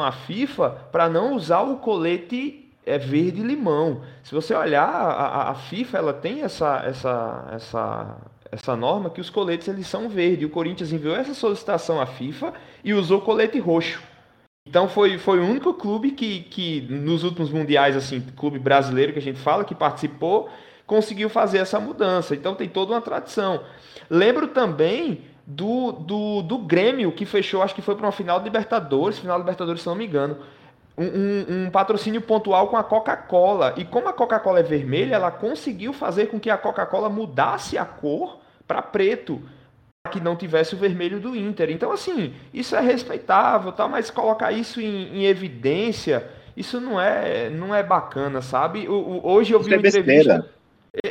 [0.00, 4.02] à FIFA para não usar o colete é, verde limão.
[4.22, 8.16] Se você olhar, a, a, FIFA ela tem essa, essa, essa,
[8.52, 10.46] essa norma que os coletes eles são verdes.
[10.46, 14.00] O Corinthians enviou essa solicitação à FIFA e usou colete roxo.
[14.66, 19.18] Então foi, foi o único clube que, que nos últimos mundiais, assim, clube brasileiro que
[19.18, 20.48] a gente fala, que participou
[20.86, 22.34] conseguiu fazer essa mudança.
[22.34, 23.64] Então tem toda uma tradição.
[24.08, 28.44] Lembro também do, do, do Grêmio, que fechou, acho que foi para uma final de
[28.44, 30.38] Libertadores, final de Libertadores, se não me engano.
[30.96, 33.74] Um, um, um patrocínio pontual com a Coca-Cola.
[33.76, 37.84] E como a Coca-Cola é vermelha, ela conseguiu fazer com que a Coca-Cola mudasse a
[37.84, 39.42] cor para preto
[40.10, 41.70] que não tivesse o vermelho do Inter.
[41.70, 43.88] Então, assim, isso é respeitável, tá?
[43.88, 48.86] mas colocar isso em, em evidência, isso não é, não é bacana, sabe?
[48.86, 50.50] O, o, hoje eu vi isso uma é entrevista.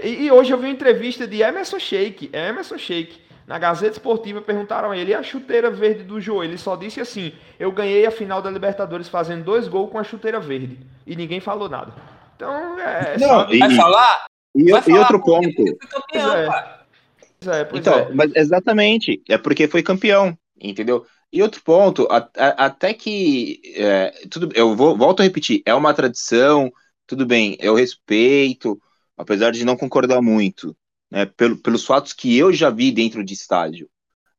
[0.03, 4.41] E, e, hoje eu vi uma entrevista de Emerson Sheik, Emerson Sheik, na Gazeta Esportiva,
[4.41, 6.45] perguntaram a ele, e a chuteira verde do Joel?
[6.45, 10.03] Ele só disse assim, eu ganhei a final da Libertadores fazendo dois gols com a
[10.03, 10.79] chuteira verde.
[11.05, 11.93] E ninguém falou nada.
[12.35, 13.17] Então, é...
[13.19, 13.49] Não, só...
[13.51, 14.25] e, vai falar?
[14.55, 15.77] E, vai e outro ponto...
[15.89, 16.83] Campeão, é.
[17.47, 18.13] É, então, é.
[18.13, 21.05] mas exatamente, é porque foi campeão, entendeu?
[21.31, 25.73] E outro ponto, a, a, até que é, tudo, eu vou, volto a repetir, é
[25.73, 26.71] uma tradição,
[27.07, 28.79] tudo bem, eu respeito,
[29.17, 30.75] apesar de não concordar muito,
[31.14, 33.88] né, pelo, pelos fatos que eu já vi dentro de estádio,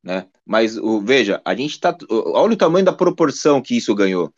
[0.03, 0.27] né?
[0.45, 4.33] Mas o, veja, a gente tá, olha o tamanho da proporção que isso ganhou.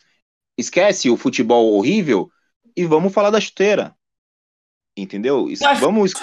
[0.56, 2.30] Esquece o futebol horrível
[2.76, 3.96] e vamos falar da chuteira,
[4.96, 5.50] entendeu?
[5.50, 6.14] Isso, vamos.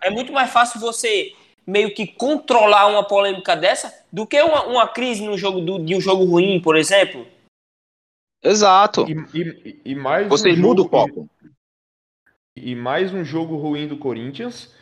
[0.00, 1.32] é muito mais fácil você
[1.66, 5.96] meio que controlar uma polêmica dessa do que uma, uma crise no jogo do, de
[5.96, 7.26] um jogo ruim, por exemplo.
[8.40, 9.06] Exato.
[9.08, 11.28] E, e, e mais você um muda o foco
[12.56, 14.77] e mais um jogo ruim do Corinthians.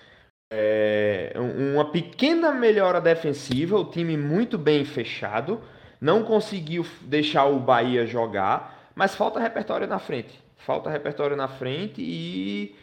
[0.51, 5.61] É, uma pequena melhora defensiva, o time muito bem fechado,
[6.01, 10.40] não conseguiu deixar o Bahia jogar, mas falta repertório na frente.
[10.57, 12.74] Falta repertório na frente e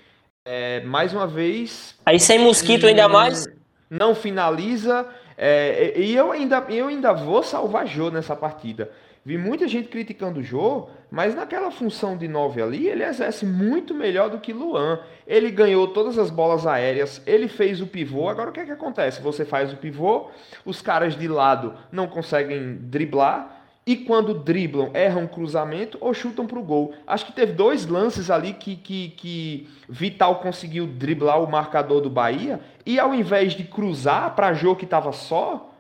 [0.46, 1.98] é, mais uma vez.
[2.06, 3.48] Aí sem mosquito ainda mais.
[3.90, 5.08] Não finaliza.
[5.38, 8.92] É, e eu ainda, eu ainda vou salvar Jô nessa partida.
[9.26, 13.94] Vi muita gente criticando o Jô, mas naquela função de 9 ali, ele exerce muito
[13.94, 15.00] melhor do que Luan.
[15.28, 18.28] Ele ganhou todas as bolas aéreas, ele fez o pivô.
[18.28, 19.22] Agora o que é que acontece?
[19.22, 20.32] Você faz o pivô,
[20.66, 26.58] os caras de lado não conseguem driblar, e quando driblam, erram cruzamento ou chutam para
[26.58, 26.96] o gol.
[27.06, 32.10] Acho que teve dois lances ali que, que, que Vital conseguiu driblar o marcador do
[32.10, 35.76] Bahia, e ao invés de cruzar para Jô que estava só,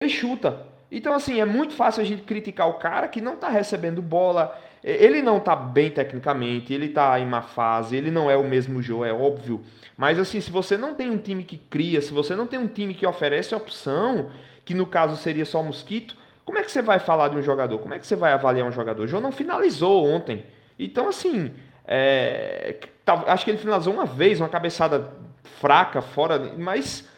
[0.00, 0.71] ele chuta.
[0.94, 4.54] Então, assim, é muito fácil a gente criticar o cara que não está recebendo bola,
[4.84, 8.82] ele não tá bem tecnicamente, ele tá em má fase, ele não é o mesmo
[8.82, 9.62] Joe, é óbvio.
[9.96, 12.66] Mas assim, se você não tem um time que cria, se você não tem um
[12.66, 14.30] time que oferece opção,
[14.66, 16.14] que no caso seria só Mosquito,
[16.44, 17.78] como é que você vai falar de um jogador?
[17.78, 19.04] Como é que você vai avaliar um jogador?
[19.04, 20.44] O João não finalizou ontem.
[20.78, 21.52] Então, assim,
[21.86, 25.10] é, tá, acho que ele finalizou uma vez, uma cabeçada
[25.42, 27.08] fraca, fora, mas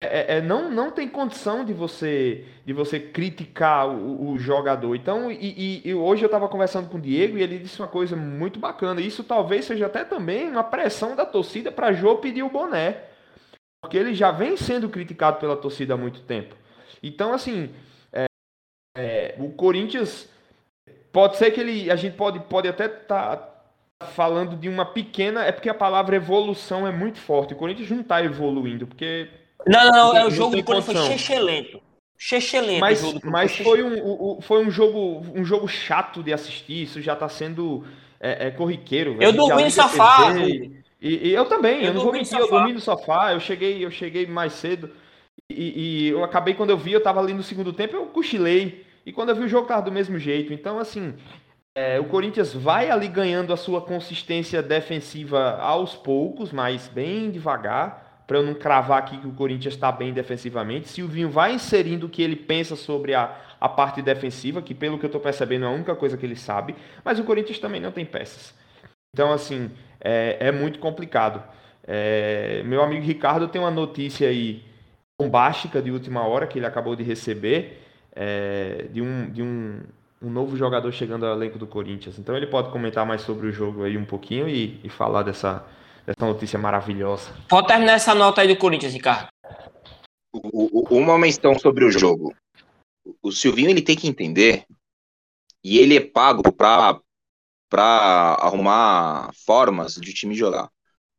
[0.00, 4.94] é, é, não, não tem condição de você de você criticar o, o jogador.
[4.94, 5.36] Então, e,
[5.84, 8.58] e, e hoje eu estava conversando com o Diego e ele disse uma coisa muito
[8.58, 9.00] bacana.
[9.00, 13.04] Isso talvez seja até também uma pressão da torcida para Jô pedir o boné.
[13.80, 16.54] Porque ele já vem sendo criticado pela torcida há muito tempo.
[17.02, 17.72] Então, assim,
[18.12, 18.26] é,
[18.98, 20.28] é, o Corinthians
[21.10, 21.90] pode ser que ele.
[21.90, 25.44] A gente pode, pode até estar tá falando de uma pequena.
[25.44, 27.54] É porque a palavra evolução é muito forte.
[27.54, 29.30] O Corinthians não está evoluindo, porque
[29.66, 31.80] não, não, não, é o jogo do Corinthians foi chechelento.
[32.18, 32.80] Chechelento.
[32.80, 37.28] Mas, mas foi, um, foi um jogo um jogo chato de assistir, isso já está
[37.28, 37.84] sendo
[38.18, 39.16] é, é, corriqueiro.
[39.20, 40.32] Eu dormi no sofá.
[41.00, 43.84] E, e, eu também, eu, eu não vou mentir, eu dormi no sofá, eu cheguei,
[43.84, 44.90] eu cheguei mais cedo.
[45.50, 48.86] E, e, eu acabei quando eu vi, eu tava ali no segundo tempo, eu cochilei.
[49.04, 50.52] E quando eu vi o jogo tava do mesmo jeito.
[50.52, 51.14] Então, assim,
[51.74, 58.05] é, o Corinthians vai ali ganhando a sua consistência defensiva aos poucos, mas bem devagar
[58.26, 60.88] para eu não cravar aqui que o Corinthians está bem defensivamente.
[60.88, 65.04] Silvinho vai inserindo o que ele pensa sobre a, a parte defensiva, que pelo que
[65.04, 66.74] eu estou percebendo é a única coisa que ele sabe,
[67.04, 68.54] mas o Corinthians também não tem peças.
[69.14, 69.70] Então, assim,
[70.00, 71.42] é, é muito complicado.
[71.86, 74.64] É, meu amigo Ricardo tem uma notícia aí
[75.18, 77.82] bombástica de última hora que ele acabou de receber
[78.14, 79.80] é, de, um, de um,
[80.20, 82.18] um novo jogador chegando ao elenco do Corinthians.
[82.18, 85.64] Então ele pode comentar mais sobre o jogo aí um pouquinho e, e falar dessa,
[86.06, 87.34] dessa notícia maravilhosa.
[87.48, 89.28] Pode terminar essa nota aí do Corinthians, Ricardo.
[90.32, 92.34] Uma menção sobre o jogo.
[93.20, 94.64] O Silvinho ele tem que entender
[95.64, 97.00] e ele é pago para
[97.68, 100.70] para arrumar formas de time jogar.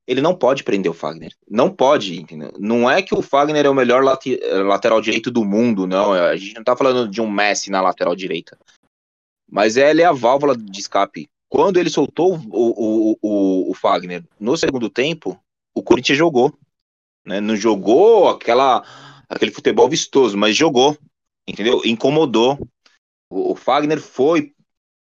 [0.07, 1.33] Ele não pode prender o Fagner.
[1.49, 2.53] Não pode, entendeu?
[2.57, 6.13] Não é que o Fagner é o melhor lateral direito do mundo, não.
[6.13, 8.57] A gente não tá falando de um Messi na lateral direita.
[9.51, 14.23] Mas ele é a válvula de escape quando ele soltou o, o, o, o Fagner
[14.39, 15.39] no segundo tempo,
[15.73, 16.57] o Corinthians jogou.
[17.25, 17.39] Né?
[17.39, 18.83] Não jogou aquela,
[19.29, 20.97] aquele futebol vistoso, mas jogou.
[21.47, 21.81] Entendeu?
[21.85, 22.59] Incomodou.
[23.29, 24.53] O, o Fagner foi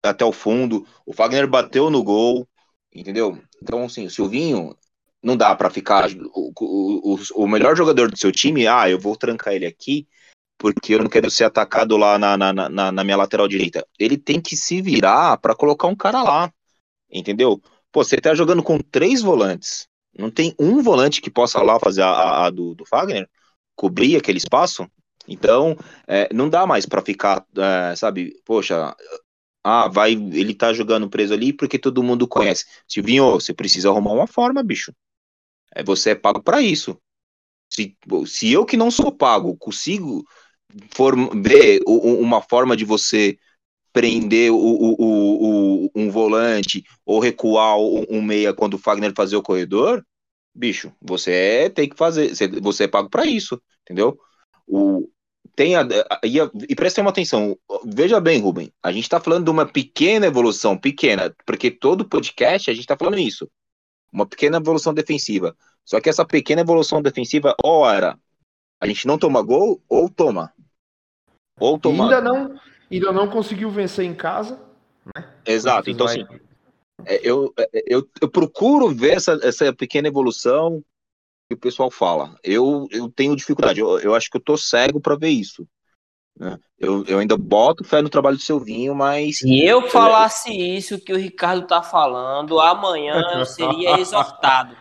[0.03, 2.45] até o fundo, o Fagner bateu no gol,
[2.93, 3.41] entendeu?
[3.61, 4.75] Então, assim, o Silvinho
[5.21, 9.15] não dá para ficar o, o, o, melhor jogador do seu time, ah, eu vou
[9.15, 10.05] trancar ele aqui
[10.63, 13.85] porque eu não quero ser atacado lá na, na, na, na minha lateral direita.
[13.99, 16.53] Ele tem que se virar para colocar um cara lá,
[17.11, 17.61] entendeu?
[17.91, 22.01] Pô, você tá jogando com três volantes, não tem um volante que possa lá fazer
[22.01, 23.29] a, a, a do, do Fagner,
[23.75, 24.89] cobrir aquele espaço,
[25.27, 25.75] então
[26.07, 28.95] é, não dá mais para ficar, é, sabe, poxa,
[29.65, 32.63] ah, vai, ele tá jogando preso ali porque todo mundo conhece.
[32.87, 34.93] Silvinho, você precisa arrumar uma forma, bicho.
[35.75, 36.97] É, você é pago para isso.
[37.69, 37.97] Se,
[38.27, 40.23] se eu que não sou pago consigo
[41.35, 43.37] ver uma forma de você
[43.91, 49.43] prender o, o, o, um volante ou recuar um meia quando o Fagner fazer o
[49.43, 50.03] corredor,
[50.53, 54.17] bicho, você tem que fazer, você é pago para isso, entendeu?
[54.67, 55.07] O,
[55.55, 55.87] tem a,
[56.23, 56.37] e,
[56.69, 57.55] e prestem uma atenção,
[57.85, 62.71] veja bem, Rubem, a gente está falando de uma pequena evolução, pequena, porque todo podcast
[62.71, 63.47] a gente está falando isso,
[64.11, 65.55] uma pequena evolução defensiva.
[65.85, 68.17] Só que essa pequena evolução defensiva, ora,
[68.79, 70.53] a gente não toma gol ou toma.
[71.63, 71.79] Ou.
[71.85, 72.59] Ainda não,
[72.91, 74.59] ainda não conseguiu vencer em casa.
[75.15, 75.25] Né?
[75.45, 76.21] Exato, então vai...
[76.21, 76.39] assim,
[77.05, 80.83] é, eu, é, eu, eu procuro ver essa, essa pequena evolução
[81.49, 82.35] que o pessoal fala.
[82.43, 85.65] Eu, eu tenho dificuldade, eu, eu acho que eu tô cego para ver isso.
[86.37, 86.57] Né?
[86.77, 89.37] Eu, eu ainda boto fé no trabalho do Silvinho, mas.
[89.37, 94.75] Se eu falasse isso que o Ricardo tá falando, amanhã eu seria exortado.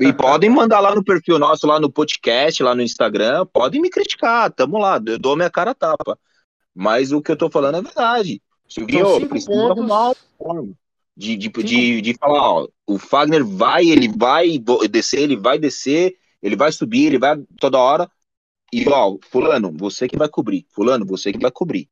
[0.00, 3.90] E podem mandar lá no perfil nosso, lá no podcast, lá no Instagram, podem me
[3.90, 6.18] criticar, tamo lá, eu dou minha cara a tapa.
[6.74, 8.40] Mas o que eu tô falando é verdade.
[8.68, 9.78] Silvinho, precisa pontos.
[9.78, 10.74] arrumar forma
[11.16, 14.56] de, de, de, de, falar, ó, o Fagner vai, ele vai
[14.88, 18.08] descer, ele vai descer, ele vai subir, ele vai toda hora.
[18.72, 20.64] E, ó, fulano, você que vai cobrir.
[20.70, 21.88] Fulano, você que vai cobrir.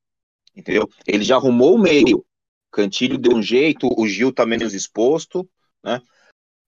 [0.55, 0.89] Entendeu?
[1.07, 2.25] Ele já arrumou o meio.
[2.71, 5.49] Cantilho deu um jeito, o Gil tá menos exposto,
[5.83, 6.01] né?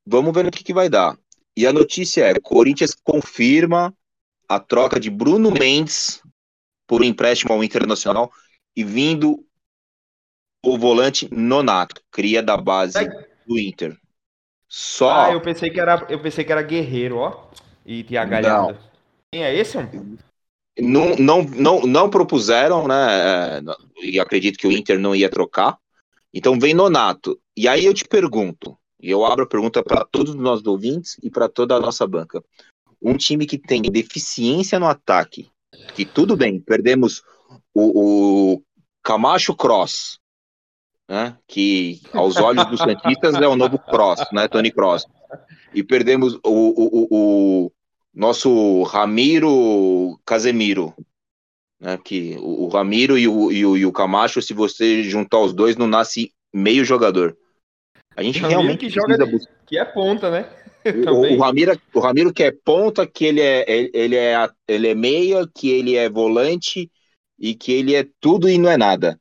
[0.04, 1.16] Vamos ver no que, que vai dar.
[1.58, 3.92] E a notícia é: Corinthians confirma
[4.48, 6.22] a troca de Bruno Mendes
[6.86, 8.30] por empréstimo ao Internacional
[8.76, 9.44] e vindo
[10.64, 13.10] o volante Nonato, cria da base
[13.44, 13.98] do Inter.
[14.68, 15.10] Só.
[15.10, 17.50] Ah, eu pensei que era, eu pensei que era Guerreiro, ó.
[17.84, 18.78] E Thiago Galhardo.
[19.32, 19.78] Quem é esse?
[20.78, 23.58] Não, não, não, não propuseram, né?
[23.58, 23.62] É,
[24.04, 25.76] e acredito que o Inter não ia trocar.
[26.32, 27.36] Então vem Nonato.
[27.56, 31.16] E aí eu te pergunto, e eu abro a pergunta para todos os nossos ouvintes
[31.22, 32.42] e para toda a nossa banca.
[33.00, 35.50] Um time que tem deficiência no ataque,
[35.94, 37.22] que tudo bem, perdemos
[37.72, 38.62] o, o
[39.02, 40.18] Camacho Cross,
[41.08, 45.06] né, que aos olhos dos Santistas é o novo Cross, né, Tony Cross.
[45.72, 47.72] E perdemos o, o, o,
[48.12, 50.92] nosso Ramiro Casemiro,
[51.80, 55.38] né, que o, o Ramiro e o, e, o, e o Camacho, se você juntar
[55.38, 57.36] os dois, não nasce meio jogador.
[58.18, 60.50] A gente Ramiro realmente que joga buscar- que é ponta, né?
[61.06, 64.88] o, o Ramiro, o Ramiro que é ponta, que ele é, ele, ele é ele
[64.88, 66.90] é meia, que ele é volante
[67.38, 69.20] e que ele é tudo e não é nada.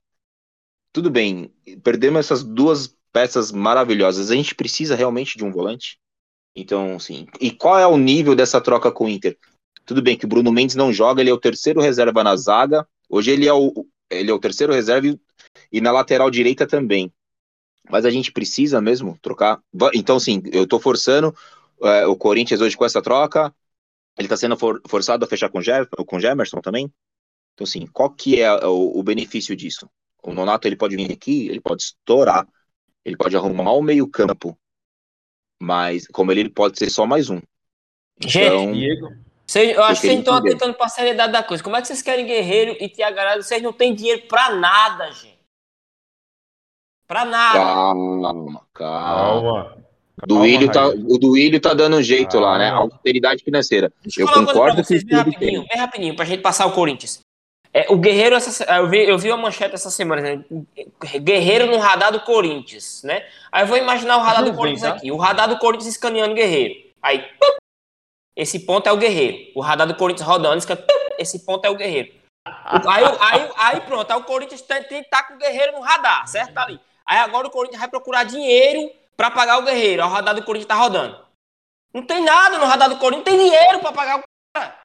[0.92, 4.32] Tudo bem, perdemos essas duas peças maravilhosas.
[4.32, 6.00] A gente precisa realmente de um volante?
[6.56, 7.28] Então, sim.
[7.40, 9.38] E qual é o nível dessa troca com o Inter?
[9.86, 12.88] Tudo bem que o Bruno Mendes não joga, ele é o terceiro reserva na zaga.
[13.08, 15.20] Hoje ele é o, ele é o terceiro reserva e,
[15.72, 17.14] e na lateral direita também.
[17.90, 19.62] Mas a gente precisa mesmo trocar.
[19.94, 21.36] Então, sim, eu tô forçando
[21.82, 23.54] é, o Corinthians hoje com essa troca.
[24.18, 26.92] Ele tá sendo for- forçado a fechar com o com Gemerson também.
[27.54, 29.90] Então, assim, qual que é o, o benefício disso?
[30.24, 32.48] O Nonato ele pode vir aqui, ele pode estourar,
[33.06, 34.58] ele pode arrumar o meio campo,
[35.60, 37.40] mas como ele, ele pode ser só mais um.
[38.20, 39.08] Gente, Então, Diego,
[39.56, 41.64] eu acho que vocês estão atentando pra seriedade da coisa.
[41.64, 43.44] Como é que vocês querem Guerreiro e Galhardo?
[43.44, 45.37] Vocês não têm dinheiro pra nada, gente.
[47.08, 47.58] Pra nada.
[47.60, 48.62] calma, calma.
[48.74, 49.78] calma.
[50.26, 52.72] Do Calma, Duílio tá, o Duílio tá dando um jeito lá, né?
[52.72, 52.92] Calma.
[52.92, 53.92] Austeridade financeira.
[54.02, 55.78] Deixa eu Eu falar uma coisa concordo pra vocês, com bem que ele rapidinho, bem
[55.80, 57.20] rapidinho, pra gente passar o Corinthians.
[57.72, 60.44] É, o Guerreiro, essa, eu, vi, eu vi uma manchete essa semana, né?
[61.20, 63.24] Guerreiro no radar do Corinthians, né?
[63.52, 64.96] Aí eu vou imaginar o radar do Corinthians tá?
[64.98, 65.12] aqui.
[65.12, 66.74] O radar do Corinthians escaneando Guerreiro.
[67.02, 67.56] Aí, pum,
[68.36, 69.52] esse ponto é o Guerreiro.
[69.56, 72.12] O radar do Corinthians rodando, esca- pum, esse ponto é o Guerreiro.
[72.88, 75.82] Aí, aí, aí pronto, aí o Corinthians tem, tem que estar com o Guerreiro no
[75.82, 76.54] radar, certo?
[76.54, 76.80] Tá ali.
[77.10, 80.04] Aí agora o Corinthians vai procurar dinheiro pra pagar o Guerreiro.
[80.04, 81.26] Aí o radar do Corinthians tá rodando.
[81.94, 84.24] Não tem nada no radar do Corinthians, não tem dinheiro pra pagar o
[84.56, 84.76] cara.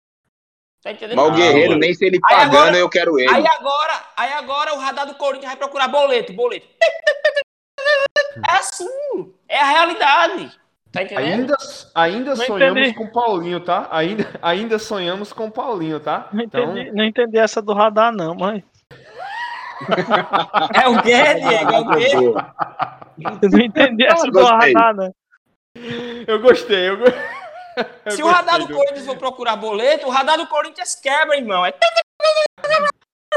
[0.83, 1.17] Tá entendendo?
[1.17, 3.29] Mas o Guerreiro, nem se ele Aí pagando, agora- eu quero ele.
[3.35, 6.67] Aí agora, aí agora o radar do Corinthians vai procurar boleto, boleto.
[8.49, 10.59] É assim, é a realidade.
[10.91, 11.55] Tá entendendo?
[11.55, 11.57] Ainda,
[11.95, 12.97] ainda Não sonhamos entendi.
[12.97, 13.89] com o Paulinho, tá?
[13.91, 16.29] Ainda, ainda sonhamos com o Paulinho, tá?
[16.33, 18.63] Não Então, entendi, não entendi essa do radar, não, mas.
[20.83, 21.73] É o quê, Diego?
[21.73, 22.09] É o quê?
[23.43, 24.73] Eu não entendi essa do Gostei.
[24.75, 25.13] radar, não.
[26.27, 26.89] eu gostei.
[26.91, 27.05] Eu, go-
[28.07, 31.37] eu Se o radar do gostei Corinthians for procurar boleto, o radar do Corinthians quebra,
[31.37, 31.65] irmão.
[31.65, 31.73] É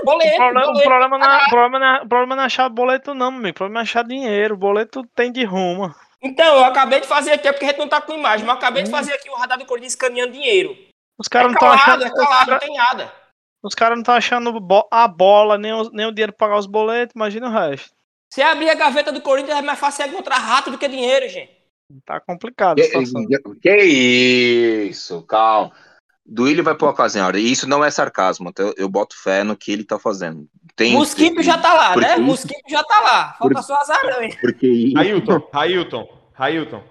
[0.04, 0.84] boleto, O problema, o boleto.
[0.90, 3.56] problema, não é, o problema, não é, problema não é achar boleto, não, meu amigo.
[3.56, 4.56] O problema é achar dinheiro.
[4.56, 5.94] O boleto tem de rumo.
[6.22, 8.56] Então, eu acabei de fazer aqui, é porque a gente não tá com imagem, mas
[8.56, 10.76] eu acabei de fazer aqui o radar do Corinthians escaneando dinheiro.
[11.20, 12.06] Os É caras não estão calado, achando.
[12.06, 13.14] é calado, não tem nada.
[13.66, 16.60] Os caras não estão achando bo- a bola, nem o, nem o dinheiro pra pagar
[16.60, 17.90] os boletos, imagina o resto.
[18.32, 21.52] Se abrir a gaveta do Corinthians, é mais fácil encontrar rato do que dinheiro, gente.
[22.06, 23.26] Tá complicado a situação.
[23.28, 23.84] Que, que
[24.90, 25.72] isso, calma.
[26.26, 27.44] Duílio vai pôr a casa em ordem.
[27.46, 30.48] E isso não é sarcasmo, então eu, eu boto fé no que ele tá fazendo.
[30.76, 32.18] Tem, Mosquito já tá lá, Porque né?
[32.18, 33.34] Mosquito já tá lá.
[33.38, 34.36] Falta Por- só as aranhas.
[34.36, 36.84] Porque Railton, Railton, Railton.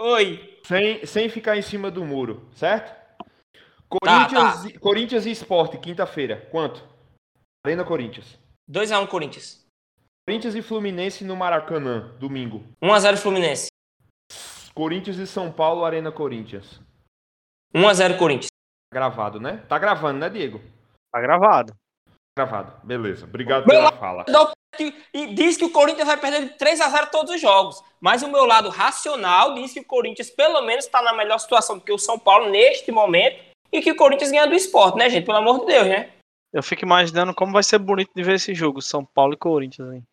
[0.00, 0.58] Oi.
[0.64, 2.99] Sem, sem ficar em cima do muro, certo?
[3.90, 6.48] Corinthians, e- Corinthians e Sport, quinta-feira.
[6.50, 6.86] Quanto?
[7.66, 8.38] Arena Corinthians.
[8.70, 9.66] 2x1 Corinthians.
[10.26, 12.64] Corinthians e Fluminense no Maracanã, domingo.
[12.80, 13.66] 1x0 Fluminense.
[14.72, 16.80] Corinthians e São Paulo, Arena Corinthians.
[17.74, 18.48] 1x0 Corinthians.
[18.92, 19.64] Gravado, né?
[19.68, 20.60] Tá gravando, né, Diego?
[21.12, 21.74] Tá gravado.
[22.38, 22.86] Gravado.
[22.86, 23.26] Beleza.
[23.26, 24.24] Obrigado Meu pela fala.
[25.12, 27.82] E diz que o Corinthians vai perder de 3x0 todos os jogos.
[28.00, 31.76] Mas o meu lado racional diz que o Corinthians, pelo menos, está na melhor situação
[31.78, 33.49] do que o São Paulo neste momento.
[33.72, 35.24] E que o Corinthians ganha do esporte, né, gente?
[35.26, 36.12] Pelo amor de Deus, né?
[36.52, 39.92] Eu fico imaginando como vai ser bonito de ver esse jogo, São Paulo e Corinthians.
[39.92, 40.04] Hein?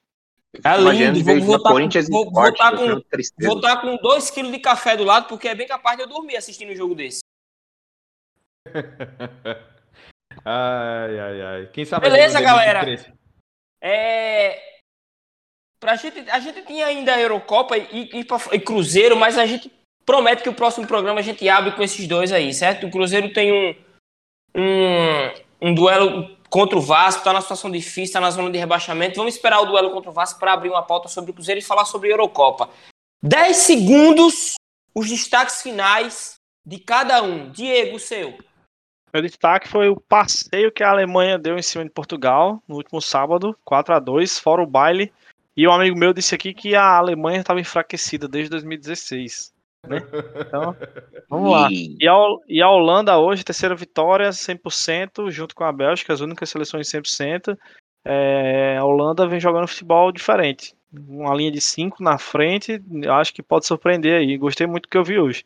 [0.64, 1.26] É Imaginando lindo.
[1.26, 3.49] ver Vou voltar com- e vou- voltar com- tenho tristeza.
[3.49, 6.38] Vou estar com 2kg de café do lado, porque é bem capaz de eu dormir
[6.38, 7.20] assistindo um jogo desse.
[10.45, 11.66] Ai, ai, ai.
[11.74, 13.16] Quem sabe Beleza, a gente não galera.
[13.82, 14.62] É.
[15.80, 19.72] Pra gente, a gente tinha ainda a Eurocopa e, e, e Cruzeiro, mas a gente
[20.08, 22.88] promete que o próximo programa a gente abre com esses dois aí, certo?
[22.88, 23.76] O Cruzeiro tem um,
[24.55, 29.18] um, um duelo contra o Vasco, tá na situação difícil, tá na zona de rebaixamento.
[29.18, 31.64] Vamos esperar o duelo contra o Vasco para abrir uma pauta sobre o Cruzeiro e
[31.64, 32.70] falar sobre a Eurocopa.
[33.22, 34.53] 10 segundos,
[34.95, 36.36] os destaques finais
[36.66, 37.51] de cada um.
[37.51, 38.38] Diego, seu.
[39.14, 43.01] Meu destaque foi o passeio que a Alemanha deu em cima de Portugal no último
[43.01, 45.12] sábado, 4 a 2 fora o baile.
[45.55, 49.57] E um amigo meu disse aqui que a Alemanha estava enfraquecida desde 2016.
[49.88, 50.01] Né?
[50.47, 50.75] Então,
[51.29, 51.69] vamos lá.
[51.71, 52.13] E- a,
[52.47, 57.57] e a Holanda hoje, terceira vitória, 100%, junto com a Bélgica, as únicas seleções 100%.
[58.05, 60.75] É, a Holanda vem jogando futebol diferente.
[60.93, 64.38] uma linha de cinco na frente, acho que pode surpreender aí.
[64.38, 65.45] Gostei muito do que eu vi hoje.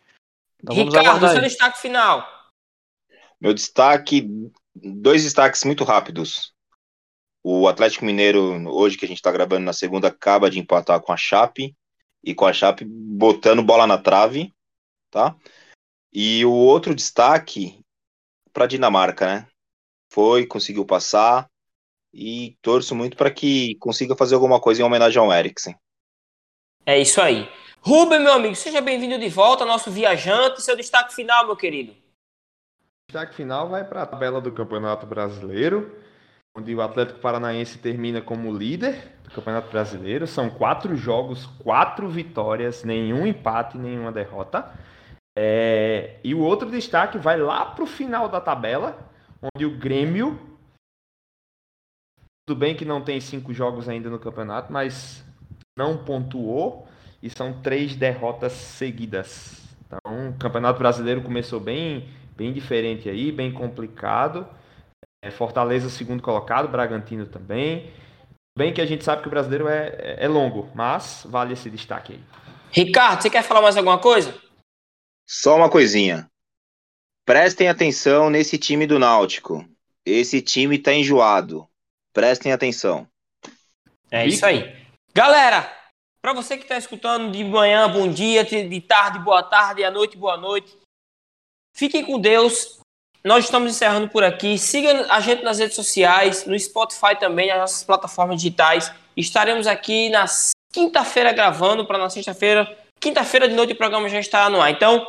[0.62, 2.28] Então, Ricardo, seu destaque final.
[3.40, 4.30] Meu destaque,
[4.76, 6.54] dois destaques muito rápidos.
[7.44, 11.12] O Atlético Mineiro, hoje que a gente está gravando na segunda, acaba de empatar com
[11.12, 11.76] a Chape
[12.24, 14.54] e com a Chape botando bola na trave,
[15.10, 15.36] tá?
[16.14, 17.80] E o outro destaque
[18.52, 19.48] para Dinamarca, né?
[20.12, 21.50] Foi, conseguiu passar
[22.14, 25.76] e torço muito para que consiga fazer alguma coisa em homenagem ao Eriksen.
[26.86, 27.50] É isso aí.
[27.80, 30.62] Rubem, meu amigo, seja bem-vindo de volta, nosso viajante.
[30.62, 31.94] Seu destaque final, meu querido.
[31.94, 31.96] O
[33.08, 35.96] destaque final vai para a tabela do Campeonato Brasileiro,
[36.56, 40.28] onde o Atlético Paranaense termina como líder do Campeonato Brasileiro.
[40.28, 44.72] São quatro jogos, quatro vitórias, nenhum empate, nenhuma derrota.
[45.38, 46.20] É...
[46.24, 49.10] E o outro destaque vai lá para o final da tabela,
[49.42, 50.40] onde o Grêmio.
[52.46, 55.24] Tudo bem que não tem cinco jogos ainda no campeonato, mas
[55.78, 56.88] não pontuou
[57.22, 59.62] e são três derrotas seguidas.
[59.86, 64.48] Então, o Campeonato Brasileiro começou bem, bem diferente aí, bem complicado.
[65.24, 67.94] É, Fortaleza segundo colocado, Bragantino também.
[68.58, 72.14] Bem que a gente sabe que o brasileiro é, é longo, mas vale esse destaque
[72.14, 72.24] aí.
[72.72, 74.38] Ricardo, você quer falar mais alguma coisa?
[75.28, 76.30] Só uma coisinha.
[77.26, 79.66] Prestem atenção nesse time do Náutico.
[80.06, 81.68] Esse time tá enjoado.
[82.12, 83.08] Prestem atenção.
[84.10, 84.76] É isso aí.
[85.14, 85.72] Galera,
[86.22, 90.18] para você que está escutando de manhã, bom dia, de tarde, boa tarde, à noite,
[90.18, 90.76] boa noite.
[91.74, 92.81] Fiquem com Deus.
[93.24, 94.58] Nós estamos encerrando por aqui.
[94.58, 98.92] Siga a gente nas redes sociais, no Spotify também, nas nossas plataformas digitais.
[99.16, 100.26] Estaremos aqui na
[100.74, 102.78] quinta-feira gravando para na sexta-feira.
[103.00, 104.72] Quinta-feira de noite o programa já estará no ar.
[104.72, 105.06] Então,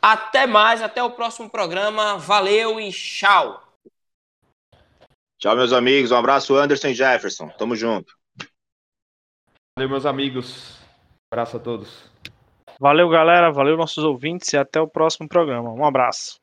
[0.00, 2.16] até mais, até o próximo programa.
[2.16, 3.62] Valeu e tchau.
[5.38, 6.10] Tchau, meus amigos.
[6.10, 7.48] Um abraço, Anderson e Jefferson.
[7.58, 8.14] Tamo junto.
[9.76, 10.78] Valeu, meus amigos.
[10.78, 12.10] Um abraço a todos.
[12.80, 13.52] Valeu, galera.
[13.52, 14.52] Valeu, nossos ouvintes.
[14.52, 15.70] E até o próximo programa.
[15.70, 16.41] Um abraço.